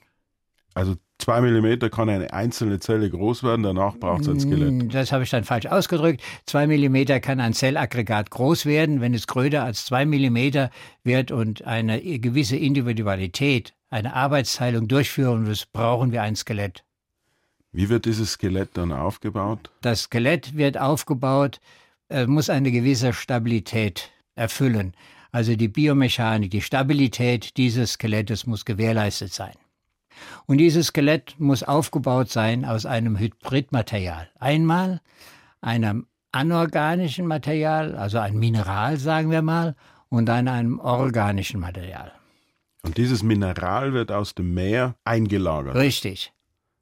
Also 0.74 0.94
zwei 1.18 1.40
Millimeter 1.40 1.88
kann 1.88 2.10
eine 2.10 2.32
einzelne 2.32 2.78
Zelle 2.78 3.10
groß 3.10 3.42
werden, 3.42 3.62
danach 3.62 3.96
braucht 3.96 4.20
es 4.20 4.28
ein 4.28 4.38
Skelett. 4.38 4.72
Mm, 4.72 4.88
das 4.90 5.10
habe 5.10 5.24
ich 5.24 5.30
dann 5.30 5.42
falsch 5.42 5.66
ausgedrückt. 5.66 6.22
Zwei 6.44 6.66
Millimeter 6.66 7.18
kann 7.18 7.40
ein 7.40 7.54
Zellaggregat 7.54 8.30
groß 8.30 8.66
werden, 8.66 9.00
wenn 9.00 9.14
es 9.14 9.26
größer 9.26 9.64
als 9.64 9.86
zwei 9.86 10.04
Millimeter 10.04 10.70
wird 11.02 11.32
und 11.32 11.64
eine 11.64 12.00
gewisse 12.20 12.56
Individualität, 12.56 13.72
eine 13.88 14.14
Arbeitsteilung 14.14 14.86
durchführen 14.86 15.44
muss, 15.44 15.64
brauchen 15.64 16.12
wir 16.12 16.22
ein 16.22 16.36
Skelett. 16.36 16.84
Wie 17.76 17.90
wird 17.90 18.06
dieses 18.06 18.32
Skelett 18.32 18.70
dann 18.78 18.90
aufgebaut? 18.90 19.70
Das 19.82 20.04
Skelett 20.04 20.56
wird 20.56 20.78
aufgebaut, 20.78 21.60
äh, 22.08 22.26
muss 22.26 22.48
eine 22.48 22.72
gewisse 22.72 23.12
Stabilität 23.12 24.12
erfüllen. 24.34 24.94
Also 25.30 25.56
die 25.56 25.68
Biomechanik, 25.68 26.50
die 26.50 26.62
Stabilität 26.62 27.58
dieses 27.58 27.92
Skelettes 27.92 28.46
muss 28.46 28.64
gewährleistet 28.64 29.34
sein. 29.34 29.52
Und 30.46 30.56
dieses 30.56 30.86
Skelett 30.86 31.34
muss 31.38 31.62
aufgebaut 31.62 32.30
sein 32.30 32.64
aus 32.64 32.86
einem 32.86 33.18
Hybridmaterial. 33.18 34.30
Einmal 34.40 35.02
einem 35.60 36.06
anorganischen 36.32 37.26
Material, 37.26 37.94
also 37.94 38.18
ein 38.18 38.38
Mineral, 38.38 38.96
sagen 38.96 39.30
wir 39.30 39.42
mal, 39.42 39.76
und 40.08 40.24
dann 40.24 40.48
einem 40.48 40.80
organischen 40.80 41.60
Material. 41.60 42.10
Und 42.80 42.96
dieses 42.96 43.22
Mineral 43.22 43.92
wird 43.92 44.10
aus 44.12 44.34
dem 44.34 44.54
Meer 44.54 44.94
eingelagert. 45.04 45.74
Richtig 45.74 46.32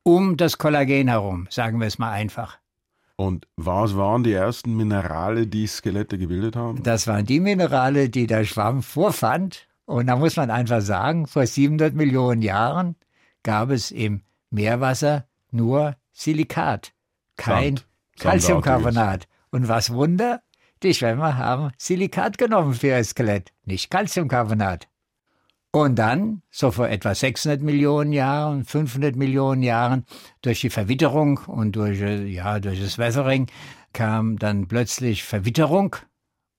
um 0.04 0.36
das 0.36 0.58
Kollagen 0.58 1.08
herum, 1.08 1.48
sagen 1.50 1.80
wir 1.80 1.88
es 1.88 1.98
mal 1.98 2.12
einfach. 2.12 2.58
Und 3.16 3.46
was 3.56 3.96
waren 3.96 4.22
die 4.24 4.32
ersten 4.32 4.76
Minerale, 4.76 5.46
die 5.46 5.66
Skelette 5.66 6.18
gebildet 6.18 6.56
haben? 6.56 6.82
Das 6.82 7.06
waren 7.06 7.24
die 7.26 7.40
Minerale, 7.40 8.08
die 8.10 8.26
der 8.26 8.44
Schwamm 8.44 8.82
vorfand. 8.82 9.68
Und 9.86 10.06
da 10.06 10.16
muss 10.16 10.36
man 10.36 10.50
einfach 10.50 10.80
sagen, 10.80 11.26
vor 11.26 11.46
700 11.46 11.94
Millionen 11.94 12.42
Jahren 12.42 12.96
gab 13.42 13.70
es 13.70 13.90
im 13.90 14.22
Meerwasser 14.50 15.26
nur 15.50 15.96
Silikat, 16.12 16.92
kein 17.36 17.80
Calciumcarbonat. 18.18 19.26
Und 19.50 19.68
was 19.68 19.92
Wunder, 19.92 20.42
die 20.82 20.94
Schwämme 20.94 21.36
haben 21.36 21.70
Silikat 21.78 22.38
genommen 22.38 22.74
für 22.74 22.88
ihr 22.88 23.04
Skelett, 23.04 23.52
nicht 23.64 23.90
Calciumcarbonat. 23.90 24.88
Und 25.74 25.96
dann, 25.96 26.42
so 26.52 26.70
vor 26.70 26.88
etwa 26.88 27.16
600 27.16 27.60
Millionen 27.60 28.12
Jahren, 28.12 28.64
500 28.64 29.16
Millionen 29.16 29.64
Jahren, 29.64 30.04
durch 30.40 30.60
die 30.60 30.70
Verwitterung 30.70 31.38
und 31.48 31.74
durch, 31.74 32.00
äh, 32.00 32.26
ja, 32.26 32.60
durch 32.60 32.80
das 32.80 32.96
Weathering 32.96 33.48
kam 33.92 34.38
dann 34.38 34.68
plötzlich 34.68 35.24
Verwitterung 35.24 35.96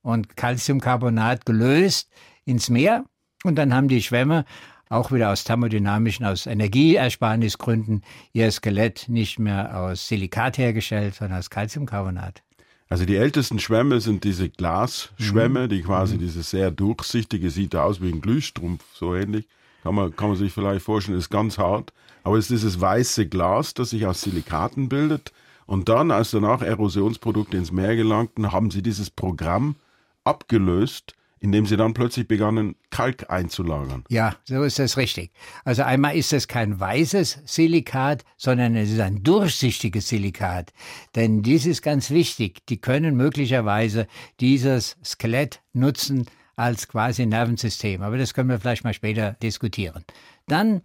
und 0.02 0.36
Calciumcarbonat 0.36 1.46
gelöst 1.46 2.10
ins 2.44 2.70
Meer. 2.70 3.06
Und 3.46 3.56
dann 3.56 3.74
haben 3.74 3.88
die 3.88 4.04
Schwämme 4.04 4.44
auch 4.90 5.14
wieder 5.14 5.32
aus 5.32 5.46
thermodynamischen, 5.46 6.26
aus 6.26 6.46
Energieersparnisgründen 6.46 8.04
ihr 8.34 8.52
Skelett 8.52 9.08
nicht 9.08 9.40
mehr 9.40 9.80
aus 9.80 10.10
Silikat 10.10 10.58
hergestellt, 10.58 11.16
sondern 11.16 11.40
aus 11.40 11.50
Calciumcarbonat. 11.50 12.45
Also 12.88 13.06
die 13.06 13.16
ältesten 13.16 13.60
Schwämme 13.60 14.00
sind 14.00 14.24
diese 14.24 14.50
Glasschwämme, 14.50 15.64
mhm. 15.64 15.70
die 15.70 15.82
quasi 15.82 16.16
mhm. 16.16 16.20
dieses 16.20 16.50
sehr 16.50 16.72
durchsichtige, 16.72 17.50
sieht 17.50 17.76
aus 17.76 18.02
wie 18.02 18.10
ein 18.10 18.22
Glühstrumpf, 18.22 18.84
so 18.94 19.16
ähnlich. 19.16 19.48
Kann 19.84 19.96
man, 19.96 20.16
kann 20.16 20.30
man 20.30 20.38
sich 20.38 20.54
vielleicht 20.54 20.84
vorstellen, 20.84 21.18
ist 21.18 21.30
ganz 21.30 21.58
hart. 21.58 21.94
Aber 22.24 22.38
es 22.38 22.46
ist 22.46 22.52
dieses 22.52 22.82
weiße 22.82 23.28
Glas, 23.28 23.74
das 23.74 23.92
sich 23.92 24.06
aus 24.06 24.22
Silikaten 24.22 24.90
bildet. 24.90 25.32
Und 25.68 25.90
dann, 25.90 26.12
als 26.12 26.32
danach 26.32 26.62
Erosionsprodukte 26.62 27.58
ins 27.58 27.72
Meer 27.72 27.96
gelangten, 27.96 28.52
haben 28.52 28.72
sie 28.72 28.82
dieses 28.82 29.10
Programm 29.10 29.76
abgelöst 30.24 31.16
indem 31.40 31.66
sie 31.66 31.78
dann 31.78 31.94
plötzlich 31.94 32.28
begannen, 32.28 32.76
Kalk 32.90 33.30
einzulagern. 33.30 34.04
Ja, 34.10 34.36
so 34.46 34.64
ist 34.64 34.80
das 34.80 34.98
richtig. 34.98 35.32
Also 35.64 35.84
einmal 35.84 36.16
ist 36.16 36.34
es 36.34 36.48
kein 36.48 36.80
weißes 36.80 37.42
Silikat, 37.46 38.24
sondern 38.38 38.76
es 38.76 38.92
ist 38.92 39.00
ein 39.00 39.24
durchsichtiges 39.24 40.08
Silikat. 40.08 40.74
Denn 41.16 41.44
dies 41.44 41.66
ist 41.66 41.82
ganz 41.82 42.10
wichtig. 42.10 42.66
Die 42.68 42.78
können 42.80 43.16
möglicherweise 43.16 44.08
dieses 44.40 44.98
Skelett 45.04 45.62
nutzen 45.74 46.26
als 46.56 46.88
quasi 46.88 47.26
Nervensystem. 47.26 48.02
Aber 48.02 48.18
das 48.18 48.34
können 48.34 48.50
wir 48.50 48.60
vielleicht 48.60 48.84
mal 48.84 48.94
später 48.94 49.34
diskutieren. 49.42 50.06
Dann 50.48 50.82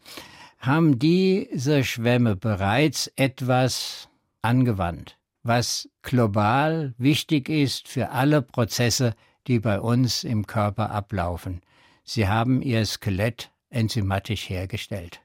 haben 0.58 0.98
diese 0.98 1.84
Schwämme 1.84 2.36
bereits 2.36 3.10
etwas 3.16 4.08
angewandt, 4.42 5.16
was 5.42 5.88
global 6.02 6.94
wichtig 6.98 7.48
ist 7.48 7.88
für 7.88 8.10
alle 8.10 8.42
Prozesse, 8.42 9.14
die 9.46 9.60
bei 9.60 9.80
uns 9.80 10.24
im 10.24 10.46
Körper 10.46 10.90
ablaufen. 10.90 11.60
Sie 12.04 12.28
haben 12.28 12.62
ihr 12.62 12.84
Skelett 12.86 13.50
enzymatisch 13.70 14.48
hergestellt. 14.48 15.20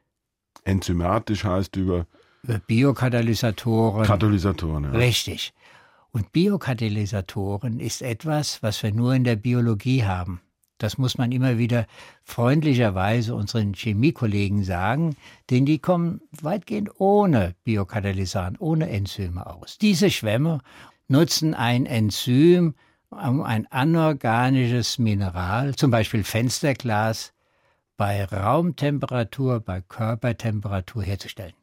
Enzymatisch 0.64 1.44
heißt 1.44 1.76
über 1.76 2.06
Biokatalysatoren. 2.68 4.06
Katalysatoren, 4.06 4.86
ja. 4.86 4.92
Richtig. 4.92 5.54
Und 6.12 6.32
Biokatalysatoren 6.32 7.80
ist 7.80 8.02
etwas, 8.02 8.64
was 8.64 8.82
wir 8.84 8.94
nur 8.94 9.14
in 9.14 9.24
der 9.24 9.36
Biologie 9.36 10.04
haben. 10.04 10.42
Das 10.78 10.98
muss 10.98 11.18
man 11.18 11.32
immer 11.32 11.58
wieder 11.58 11.88
freundlicherweise 12.24 13.34
unseren 13.34 13.74
Chemiekollegen 13.74 14.64
sagen, 14.64 15.16
denn 15.50 15.66
die 15.66 15.80
kommen 15.80 16.22
weitgehend 16.42 17.00
ohne 17.00 17.56
Biokatalysatoren, 17.64 18.58
ohne 18.60 18.90
Enzyme 18.90 19.46
aus. 19.46 19.78
Diese 19.78 20.12
Schwämme 20.12 20.60
nutzen 21.08 21.54
ein 21.54 21.86
Enzym, 21.86 22.76
um 23.16 23.42
ein 23.42 23.68
anorganisches 23.72 25.00
Mineral, 25.00 25.76
zum 25.76 25.92
Beispiel 25.92 26.24
Fensterglas, 26.24 27.34
bei 27.98 28.26
Raumtemperatur, 28.26 29.62
bei 29.62 29.82
Körpertemperatur 29.82 31.04
herzustellen. 31.04 31.54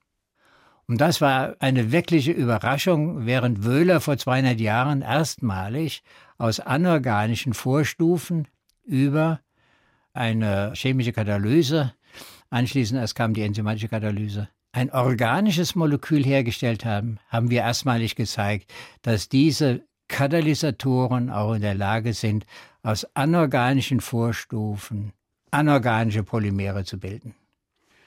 Und 0.87 1.01
das 1.01 1.21
war 1.21 1.57
eine 1.61 1.93
wirkliche 1.93 2.33
Überraschung, 2.33 3.27
während 3.27 3.65
Wöhler 3.65 4.01
vor 4.01 4.17
200 4.17 4.59
Jahren 4.61 5.03
erstmalig 5.03 6.03
aus 6.39 6.59
anorganischen 6.59 7.55
Vorstufen 7.55 8.49
über 8.85 9.41
eine 10.13 10.73
chemische 10.75 11.13
Katalyse, 11.13 11.93
anschließend 12.51 13.01
erst 13.01 13.15
kam 13.15 13.35
die 13.35 13.43
enzymatische 13.43 13.89
Katalyse, 13.89 14.49
ein 14.73 14.91
organisches 14.91 15.75
Molekül 15.75 16.25
hergestellt 16.25 16.85
haben, 16.85 17.19
haben 17.29 17.51
wir 17.51 17.61
erstmalig 17.61 18.17
gezeigt, 18.17 18.73
dass 19.03 19.29
diese 19.29 19.83
Katalysatoren 20.13 21.31
auch 21.31 21.55
in 21.55 21.63
der 21.63 21.75
Lage 21.75 22.13
sind, 22.13 22.47
aus 22.83 23.05
anorganischen 23.15 24.01
Vorstufen 24.01 25.13
anorganische 25.51 26.23
Polymere 26.23 26.85
zu 26.85 26.99
bilden. 26.99 27.35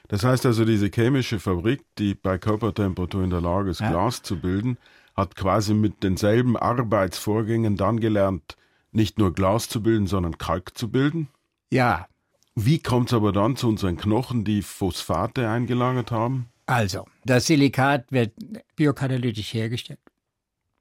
Das 0.08 0.24
heißt 0.24 0.46
also, 0.46 0.64
diese 0.64 0.88
chemische 0.88 1.40
Fabrik, 1.40 1.84
die 1.98 2.14
bei 2.14 2.38
Körpertemperatur 2.38 3.24
in 3.24 3.30
der 3.30 3.40
Lage 3.40 3.70
ist, 3.70 3.80
ja. 3.80 3.90
Glas 3.90 4.22
zu 4.22 4.38
bilden, 4.38 4.78
hat 5.16 5.34
quasi 5.34 5.74
mit 5.74 6.02
denselben 6.02 6.56
Arbeitsvorgängen 6.56 7.76
dann 7.76 7.98
gelernt, 7.98 8.56
nicht 8.92 9.18
nur 9.18 9.32
Glas 9.34 9.68
zu 9.68 9.82
bilden, 9.82 10.06
sondern 10.06 10.38
Kalk 10.38 10.76
zu 10.76 10.90
bilden? 10.90 11.28
Ja. 11.70 12.06
Wie 12.54 12.78
kommt 12.78 13.08
es 13.08 13.14
aber 13.14 13.32
dann 13.32 13.56
zu 13.56 13.68
unseren 13.68 13.96
Knochen, 13.96 14.44
die 14.44 14.62
Phosphate 14.62 15.48
eingelagert 15.48 16.10
haben? 16.10 16.48
Also, 16.66 17.04
das 17.24 17.46
Silikat 17.46 18.10
wird 18.10 18.32
biokatalytisch 18.76 19.54
hergestellt. 19.54 20.00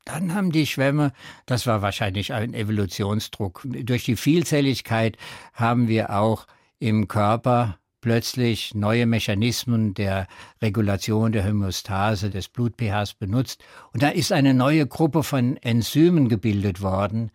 Dann 0.06 0.36
haben 0.36 0.52
die 0.52 0.68
Schwämme, 0.68 1.12
das 1.48 1.66
war 1.66 1.82
wahrscheinlich 1.82 2.32
ein 2.32 2.54
Evolutionsdruck. 2.54 3.64
Durch 3.66 4.06
die 4.06 4.16
Vielzelligkeit 4.16 5.18
haben 5.54 5.88
wir 5.88 6.12
auch 6.12 6.46
im 6.80 7.08
Körper 7.08 7.80
plötzlich 8.02 8.76
neue 8.76 9.08
Mechanismen 9.08 9.96
der 9.96 10.28
Regulation 10.62 11.32
der 11.32 11.44
Homöostase 11.44 12.30
des 12.30 12.50
Blut-pHs 12.50 13.16
benutzt. 13.16 13.64
Und 13.94 14.04
da 14.04 14.10
ist 14.10 14.32
eine 14.32 14.54
neue 14.54 14.86
Gruppe 14.86 15.24
von 15.24 15.58
Enzymen 15.58 16.30
gebildet 16.30 16.82
worden, 16.82 17.32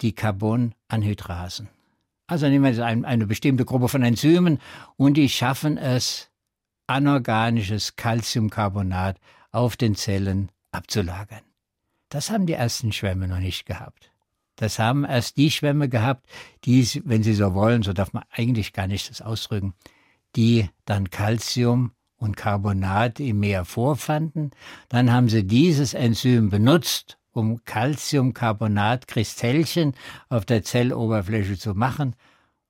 die 0.00 0.14
Carbonanhydrasen. 0.14 1.68
Also 2.28 2.48
nehmen 2.48 2.74
wir 2.74 2.84
eine 2.84 3.26
bestimmte 3.26 3.66
Gruppe 3.66 3.88
von 3.88 4.02
Enzymen 4.02 4.58
und 4.96 5.18
die 5.18 5.28
schaffen 5.28 5.76
es, 5.76 6.30
anorganisches 6.86 7.96
Calciumcarbonat 7.96 9.18
auf 9.52 9.76
den 9.76 9.96
Zellen 9.96 10.50
abzulagern. 10.72 11.45
Das 12.16 12.30
haben 12.30 12.46
die 12.46 12.54
ersten 12.54 12.92
Schwämme 12.92 13.28
noch 13.28 13.40
nicht 13.40 13.66
gehabt. 13.66 14.10
Das 14.54 14.78
haben 14.78 15.04
erst 15.04 15.36
die 15.36 15.50
Schwämme 15.50 15.90
gehabt, 15.90 16.26
die, 16.64 17.02
wenn 17.04 17.22
Sie 17.22 17.34
so 17.34 17.52
wollen, 17.52 17.82
so 17.82 17.92
darf 17.92 18.14
man 18.14 18.24
eigentlich 18.30 18.72
gar 18.72 18.86
nicht 18.86 19.10
das 19.10 19.20
ausdrücken, 19.20 19.74
die 20.34 20.70
dann 20.86 21.10
Calcium 21.10 21.92
und 22.16 22.38
Carbonat 22.38 23.20
im 23.20 23.40
Meer 23.40 23.66
vorfanden. 23.66 24.52
Dann 24.88 25.12
haben 25.12 25.28
sie 25.28 25.46
dieses 25.46 25.92
Enzym 25.92 26.48
benutzt, 26.48 27.18
um 27.32 27.62
Calciumcarbonat-Kristallchen 27.66 29.92
auf 30.30 30.46
der 30.46 30.62
Zelloberfläche 30.62 31.58
zu 31.58 31.74
machen. 31.74 32.16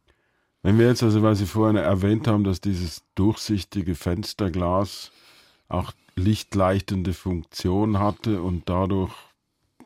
Wenn 0.63 0.79
wir 0.79 0.87
jetzt 0.87 1.03
also, 1.03 1.21
weil 1.21 1.35
Sie 1.35 1.45
vorhin 1.45 1.75
erwähnt 1.75 2.25
haben, 2.27 2.45
dass 2.45 2.61
dieses 2.61 3.03
durchsichtige 3.15 3.95
Fensterglas 3.95 5.11
auch 5.67 5.91
lichtleichtende 6.15 7.13
Funktion 7.13 7.99
hatte 7.99 8.41
und 8.41 8.69
dadurch 8.69 9.13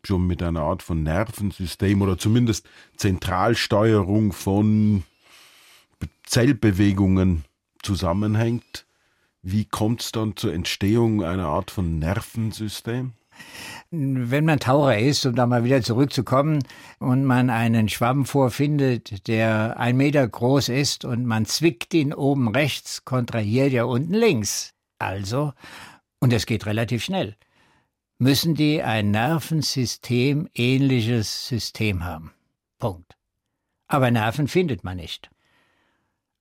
schon 0.04 0.28
mit 0.28 0.44
einer 0.44 0.62
Art 0.62 0.84
von 0.84 1.02
Nervensystem 1.02 2.02
oder 2.02 2.18
zumindest 2.18 2.70
Zentralsteuerung 2.96 4.32
von 4.34 5.04
Zellbewegungen 6.24 7.44
zusammenhängt, 7.82 8.86
wie 9.42 9.66
kommt 9.66 10.02
es 10.02 10.12
dann 10.12 10.36
zur 10.36 10.54
Entstehung 10.54 11.24
einer 11.24 11.48
Art 11.48 11.72
von 11.72 12.00
Nervensystem? 12.00 13.14
Wenn 13.90 14.46
man 14.46 14.60
Taucher 14.60 15.00
ist, 15.00 15.26
um 15.26 15.36
da 15.36 15.46
mal 15.46 15.64
wieder 15.64 15.82
zurückzukommen, 15.82 16.60
und 17.00 17.24
man 17.24 17.50
einen 17.50 17.88
Schwamm 17.88 18.26
vorfindet, 18.26 19.28
der 19.28 19.80
ein 19.80 19.96
Meter 19.96 20.28
groß 20.28 20.70
ist 20.70 21.06
und 21.06 21.26
man 21.26 21.46
zwickt 21.46 21.94
ihn 21.94 22.14
oben 22.14 22.50
rechts, 22.50 23.06
kontrahiert 23.06 23.74
er 23.74 23.88
unten 23.88 24.14
links. 24.14 24.74
Also, 25.00 25.54
und 26.20 26.34
es 26.34 26.46
geht 26.46 26.66
relativ 26.66 27.04
schnell, 27.04 27.36
müssen 28.18 28.56
die 28.56 28.84
ein 28.84 29.12
Nervensystem 29.12 30.50
ähnliches 30.54 31.48
System 31.48 32.04
haben. 32.04 32.34
Punkt. 32.80 33.16
Aber 33.88 34.12
Nerven 34.12 34.48
findet 34.48 34.84
man 34.84 34.98
nicht. 34.98 35.30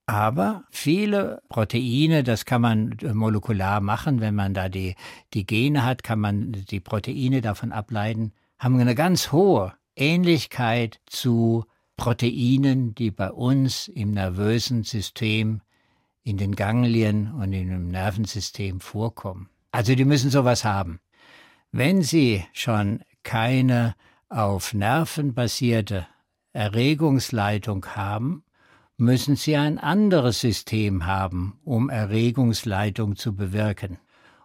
Aber 0.07 0.65
viele 0.71 1.43
Proteine, 1.49 2.23
das 2.23 2.45
kann 2.45 2.63
man 2.63 2.97
molekular 3.13 3.81
machen, 3.81 4.21
wenn 4.21 4.37
man 4.37 4.55
da 4.55 4.69
die, 4.69 4.95
die 5.35 5.45
Gene 5.45 5.85
hat, 5.85 6.05
kann 6.05 6.21
man 6.21 6.53
die 6.53 6.79
Proteine 6.79 7.41
davon 7.41 7.73
ableiten, 7.73 8.33
haben 8.59 8.79
eine 8.79 8.95
ganz 8.95 9.33
hohe 9.33 9.75
Ähnlichkeit 9.97 11.01
zu 11.07 11.65
Proteinen, 11.97 12.95
die 12.95 13.11
bei 13.11 13.33
uns 13.33 13.89
im 13.89 14.13
nervösen 14.13 14.85
System, 14.85 15.61
in 16.23 16.39
den 16.39 16.57
Ganglien 16.57 17.33
und 17.33 17.53
in 17.53 17.69
dem 17.71 17.89
Nervensystem 17.89 18.81
vorkommen. 18.81 19.49
Also 19.71 19.95
die 19.95 20.05
müssen 20.05 20.31
sowas 20.31 20.65
haben. 20.65 21.01
Wenn 21.71 22.03
Sie 22.03 22.45
schon 22.53 23.01
keine 23.23 23.95
auf 24.29 24.75
Nerven 24.75 25.35
basierte 25.35 26.07
Erregungsleitung 26.53 27.87
haben, 27.95 28.43
müssen 28.97 29.37
Sie 29.37 29.57
ein 29.57 29.79
anderes 29.79 30.41
System 30.41 31.07
haben, 31.07 31.59
um 31.65 31.91
Erregungsleitung 31.91 33.17
zu 33.17 33.35
bewirken. 33.35 33.99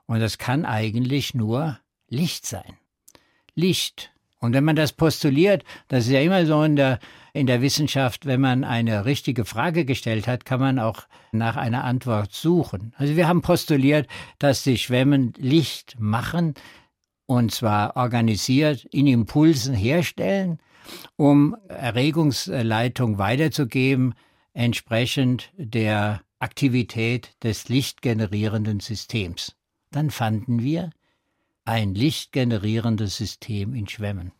Und 0.05 0.19
das 0.19 0.37
kann 0.37 0.65
eigentlich 0.65 1.33
nur 1.33 1.79
Licht 2.09 2.45
sein. 2.45 2.77
Licht. 3.55 4.11
Und 4.39 4.53
wenn 4.53 4.63
man 4.63 4.75
das 4.75 4.91
postuliert, 4.91 5.63
das 5.87 6.05
ist 6.05 6.11
ja 6.11 6.19
immer 6.19 6.45
so 6.45 6.63
in 6.63 6.75
der, 6.75 6.99
in 7.31 7.45
der 7.47 7.61
Wissenschaft, 7.61 8.25
wenn 8.25 8.41
man 8.41 8.63
eine 8.63 9.05
richtige 9.05 9.45
Frage 9.45 9.85
gestellt 9.85 10.27
hat, 10.27 10.45
kann 10.45 10.59
man 10.59 10.79
auch 10.79 11.03
nach 11.31 11.55
einer 11.55 11.83
Antwort 11.83 12.33
suchen. 12.33 12.93
Also 12.97 13.15
wir 13.15 13.27
haben 13.27 13.41
postuliert, 13.41 14.07
dass 14.39 14.63
die 14.63 14.77
Schwämmen 14.77 15.33
Licht 15.37 15.95
machen, 15.99 16.55
und 17.27 17.53
zwar 17.53 17.95
organisiert 17.95 18.83
in 18.85 19.07
Impulsen 19.07 19.73
herstellen, 19.73 20.59
um 21.15 21.55
Erregungsleitung 21.69 23.19
weiterzugeben, 23.19 24.15
entsprechend 24.53 25.51
der 25.55 26.21
Aktivität 26.39 27.35
des 27.43 27.69
lichtgenerierenden 27.69 28.79
Systems. 28.79 29.55
Dann 29.91 30.09
fanden 30.09 30.61
wir 30.61 30.89
ein 31.65 31.93
lichtgenerierendes 31.93 33.17
System 33.17 33.75
in 33.75 33.87
Schwämmen. 33.87 34.31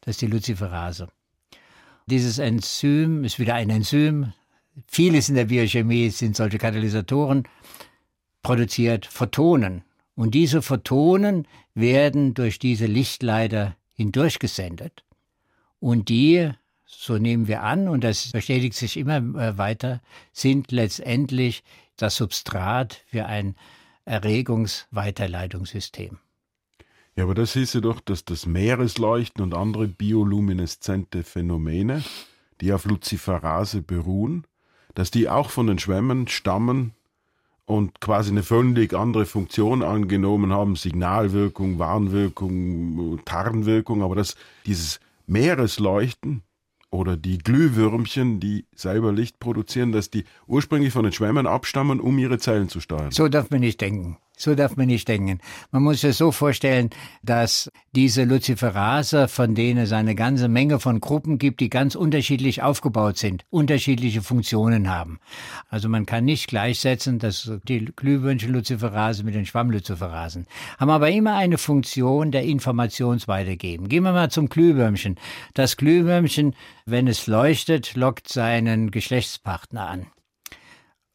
Das 0.00 0.12
ist 0.12 0.22
die 0.22 0.26
Luciferase. 0.26 1.08
Dieses 2.06 2.38
Enzym 2.38 3.24
ist 3.24 3.38
wieder 3.38 3.54
ein 3.54 3.70
Enzym. 3.70 4.32
Vieles 4.86 5.28
in 5.28 5.34
der 5.34 5.46
Biochemie 5.46 6.10
sind 6.10 6.36
solche 6.36 6.58
Katalysatoren, 6.58 7.48
produziert 8.42 9.06
Photonen. 9.06 9.82
Und 10.14 10.34
diese 10.34 10.62
Photonen 10.62 11.48
werden 11.74 12.34
durch 12.34 12.58
diese 12.58 12.86
Lichtleiter 12.86 13.76
hindurchgesendet. 13.94 15.04
Und 15.80 16.08
die, 16.08 16.50
so 16.98 17.18
nehmen 17.18 17.46
wir 17.48 17.62
an, 17.62 17.88
und 17.88 18.04
das 18.04 18.32
bestätigt 18.32 18.74
sich 18.74 18.96
immer 18.96 19.16
äh, 19.16 19.58
weiter, 19.58 20.00
sind 20.32 20.72
letztendlich 20.72 21.62
das 21.96 22.16
Substrat 22.16 23.02
für 23.06 23.26
ein 23.26 23.54
Erregungsweiterleitungssystem. 24.04 26.18
Ja, 27.16 27.24
aber 27.24 27.34
das 27.34 27.52
hieße 27.52 27.80
doch, 27.80 28.00
dass 28.00 28.24
das 28.24 28.46
Meeresleuchten 28.46 29.42
und 29.42 29.54
andere 29.54 29.86
biolumineszente 29.86 31.22
Phänomene, 31.22 32.02
die 32.60 32.72
auf 32.72 32.86
Luciferase 32.86 33.82
beruhen, 33.82 34.44
dass 34.94 35.10
die 35.10 35.28
auch 35.28 35.50
von 35.50 35.68
den 35.68 35.78
Schwämmen 35.78 36.28
stammen 36.28 36.94
und 37.66 38.00
quasi 38.00 38.30
eine 38.30 38.42
völlig 38.42 38.94
andere 38.94 39.26
Funktion 39.26 39.82
angenommen 39.82 40.52
haben, 40.52 40.76
Signalwirkung, 40.76 41.78
Warnwirkung, 41.78 43.20
Tarnwirkung, 43.24 44.02
aber 44.02 44.16
dass 44.16 44.34
dieses 44.66 45.00
Meeresleuchten 45.26 46.42
oder 46.94 47.16
die 47.16 47.38
Glühwürmchen, 47.38 48.38
die 48.38 48.66
selber 48.74 49.12
Licht 49.12 49.40
produzieren, 49.40 49.90
dass 49.90 50.10
die 50.10 50.24
ursprünglich 50.46 50.92
von 50.92 51.02
den 51.02 51.12
Schwämmen 51.12 51.46
abstammen, 51.46 51.98
um 51.98 52.16
ihre 52.18 52.38
Zellen 52.38 52.68
zu 52.68 52.80
steuern. 52.80 53.10
So 53.10 53.28
darf 53.28 53.50
man 53.50 53.60
nicht 53.60 53.80
denken. 53.80 54.16
So 54.36 54.54
darf 54.56 54.76
man 54.76 54.86
nicht 54.86 55.06
denken. 55.06 55.38
Man 55.70 55.84
muss 55.84 56.00
sich 56.00 56.16
so 56.16 56.32
vorstellen, 56.32 56.90
dass 57.22 57.70
diese 57.92 58.24
Luciferase, 58.24 59.28
von 59.28 59.54
denen 59.54 59.84
es 59.84 59.92
eine 59.92 60.16
ganze 60.16 60.48
Menge 60.48 60.80
von 60.80 61.00
Gruppen 61.00 61.38
gibt, 61.38 61.60
die 61.60 61.70
ganz 61.70 61.94
unterschiedlich 61.94 62.60
aufgebaut 62.60 63.16
sind, 63.16 63.44
unterschiedliche 63.50 64.22
Funktionen 64.22 64.90
haben. 64.90 65.20
Also 65.68 65.88
man 65.88 66.04
kann 66.04 66.24
nicht 66.24 66.48
gleichsetzen, 66.48 67.20
dass 67.20 67.50
die 67.68 67.84
Glühwürmchen-Luciferase 67.84 69.22
mit 69.22 69.34
den 69.34 69.46
Schwamm-Luciferasen 69.46 70.46
haben 70.78 70.90
aber 70.90 71.10
immer 71.10 71.36
eine 71.36 71.58
Funktion 71.58 72.30
der 72.30 72.42
Informationsweitergeben. 72.44 73.88
Gehen 73.88 74.02
wir 74.02 74.12
mal 74.12 74.30
zum 74.30 74.48
Glühwürmchen. 74.48 75.16
Das 75.54 75.76
Glühwürmchen, 75.76 76.54
wenn 76.86 77.08
es 77.08 77.26
leuchtet, 77.26 77.94
lockt 77.94 78.28
seinen 78.28 78.90
Geschlechtspartner 78.90 79.86
an. 79.86 80.06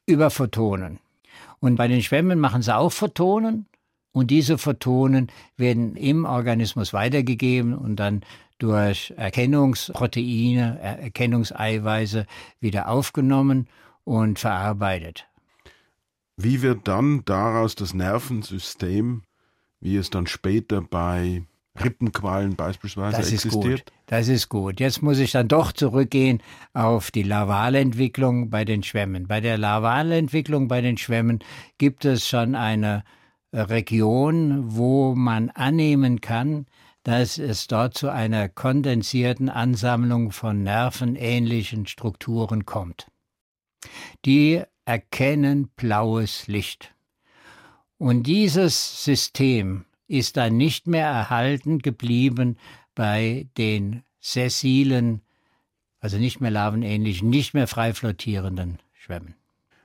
Über 0.06 0.30
Photonen. 0.30 1.00
Und 1.60 1.76
bei 1.76 1.88
den 1.88 2.02
Schwämmen 2.02 2.40
machen 2.40 2.62
sie 2.62 2.76
auch 2.76 2.92
Photonen. 2.92 3.66
Und 4.12 4.32
diese 4.32 4.58
Photonen 4.58 5.28
werden 5.56 5.96
im 5.96 6.26
Organismus 6.26 6.94
weitergegeben 6.94 7.76
und 7.76 7.98
dann 7.98 8.22
durch 8.58 9.14
Erkennungsproteine, 9.16 10.80
Erkennungseiweiße 10.80 12.26
wieder 12.60 12.90
aufgenommen 12.90 13.68
und 14.04 14.40
verarbeitet. 14.40 15.28
Wie 16.36 16.62
wird 16.62 16.88
dann 16.88 17.24
daraus 17.26 17.76
das 17.76 17.94
Nervensystem, 17.94 19.24
wie 19.80 19.96
es 19.98 20.10
dann 20.10 20.28
später 20.28 20.82
bei 20.82 21.44
Rippenqualen 21.82 22.56
beispielsweise 22.56 23.18
das 23.18 23.32
existiert? 23.32 23.66
Ist 23.66 23.86
gut. 23.86 23.94
Das 24.08 24.28
ist 24.28 24.50
gut. 24.50 24.80
Jetzt 24.80 25.02
muss 25.02 25.20
ich 25.20 25.32
dann 25.32 25.48
doch 25.48 25.72
zurückgehen 25.72 26.42
auf 26.74 27.12
die 27.12 27.24
Larvalentwicklung 27.24 28.50
bei 28.50 28.66
den 28.66 28.84
Schwämmen. 28.84 29.28
Bei 29.28 29.40
der 29.40 29.58
Larvalentwicklung 29.58 30.68
bei 30.68 30.82
den 30.82 30.98
Schwämmen 30.98 31.40
gibt 31.78 32.06
es 32.06 32.28
schon 32.28 32.56
eine 32.56 33.04
Region, 33.54 34.76
wo 34.76 35.16
man 35.16 35.50
annehmen 35.50 36.22
kann, 36.22 36.66
dass 37.04 37.38
es 37.38 37.68
dort 37.68 37.98
zu 37.98 38.12
einer 38.12 38.50
kondensierten 38.50 39.50
Ansammlung 39.50 40.32
von 40.32 40.64
nervenähnlichen 40.64 41.88
Strukturen 41.88 42.66
kommt. 42.66 43.08
Die 44.26 44.62
erkennen 44.86 45.70
blaues 45.76 46.48
Licht. 46.48 46.94
Und 47.98 48.24
dieses 48.24 49.04
System 49.04 49.86
ist 50.10 50.36
dann 50.36 50.58
nicht 50.58 50.88
mehr 50.88 51.08
erhalten 51.08 51.80
geblieben 51.80 52.58
bei 52.96 53.48
den 53.58 54.04
sessilen, 54.20 55.22
also 56.02 56.18
nicht 56.18 56.42
mehr 56.42 56.52
larvenähnlichen, 56.52 57.30
nicht 57.30 57.54
mehr 57.54 57.68
frei 57.68 57.94
flottierenden 57.94 58.80
Schwämmen. 58.94 59.36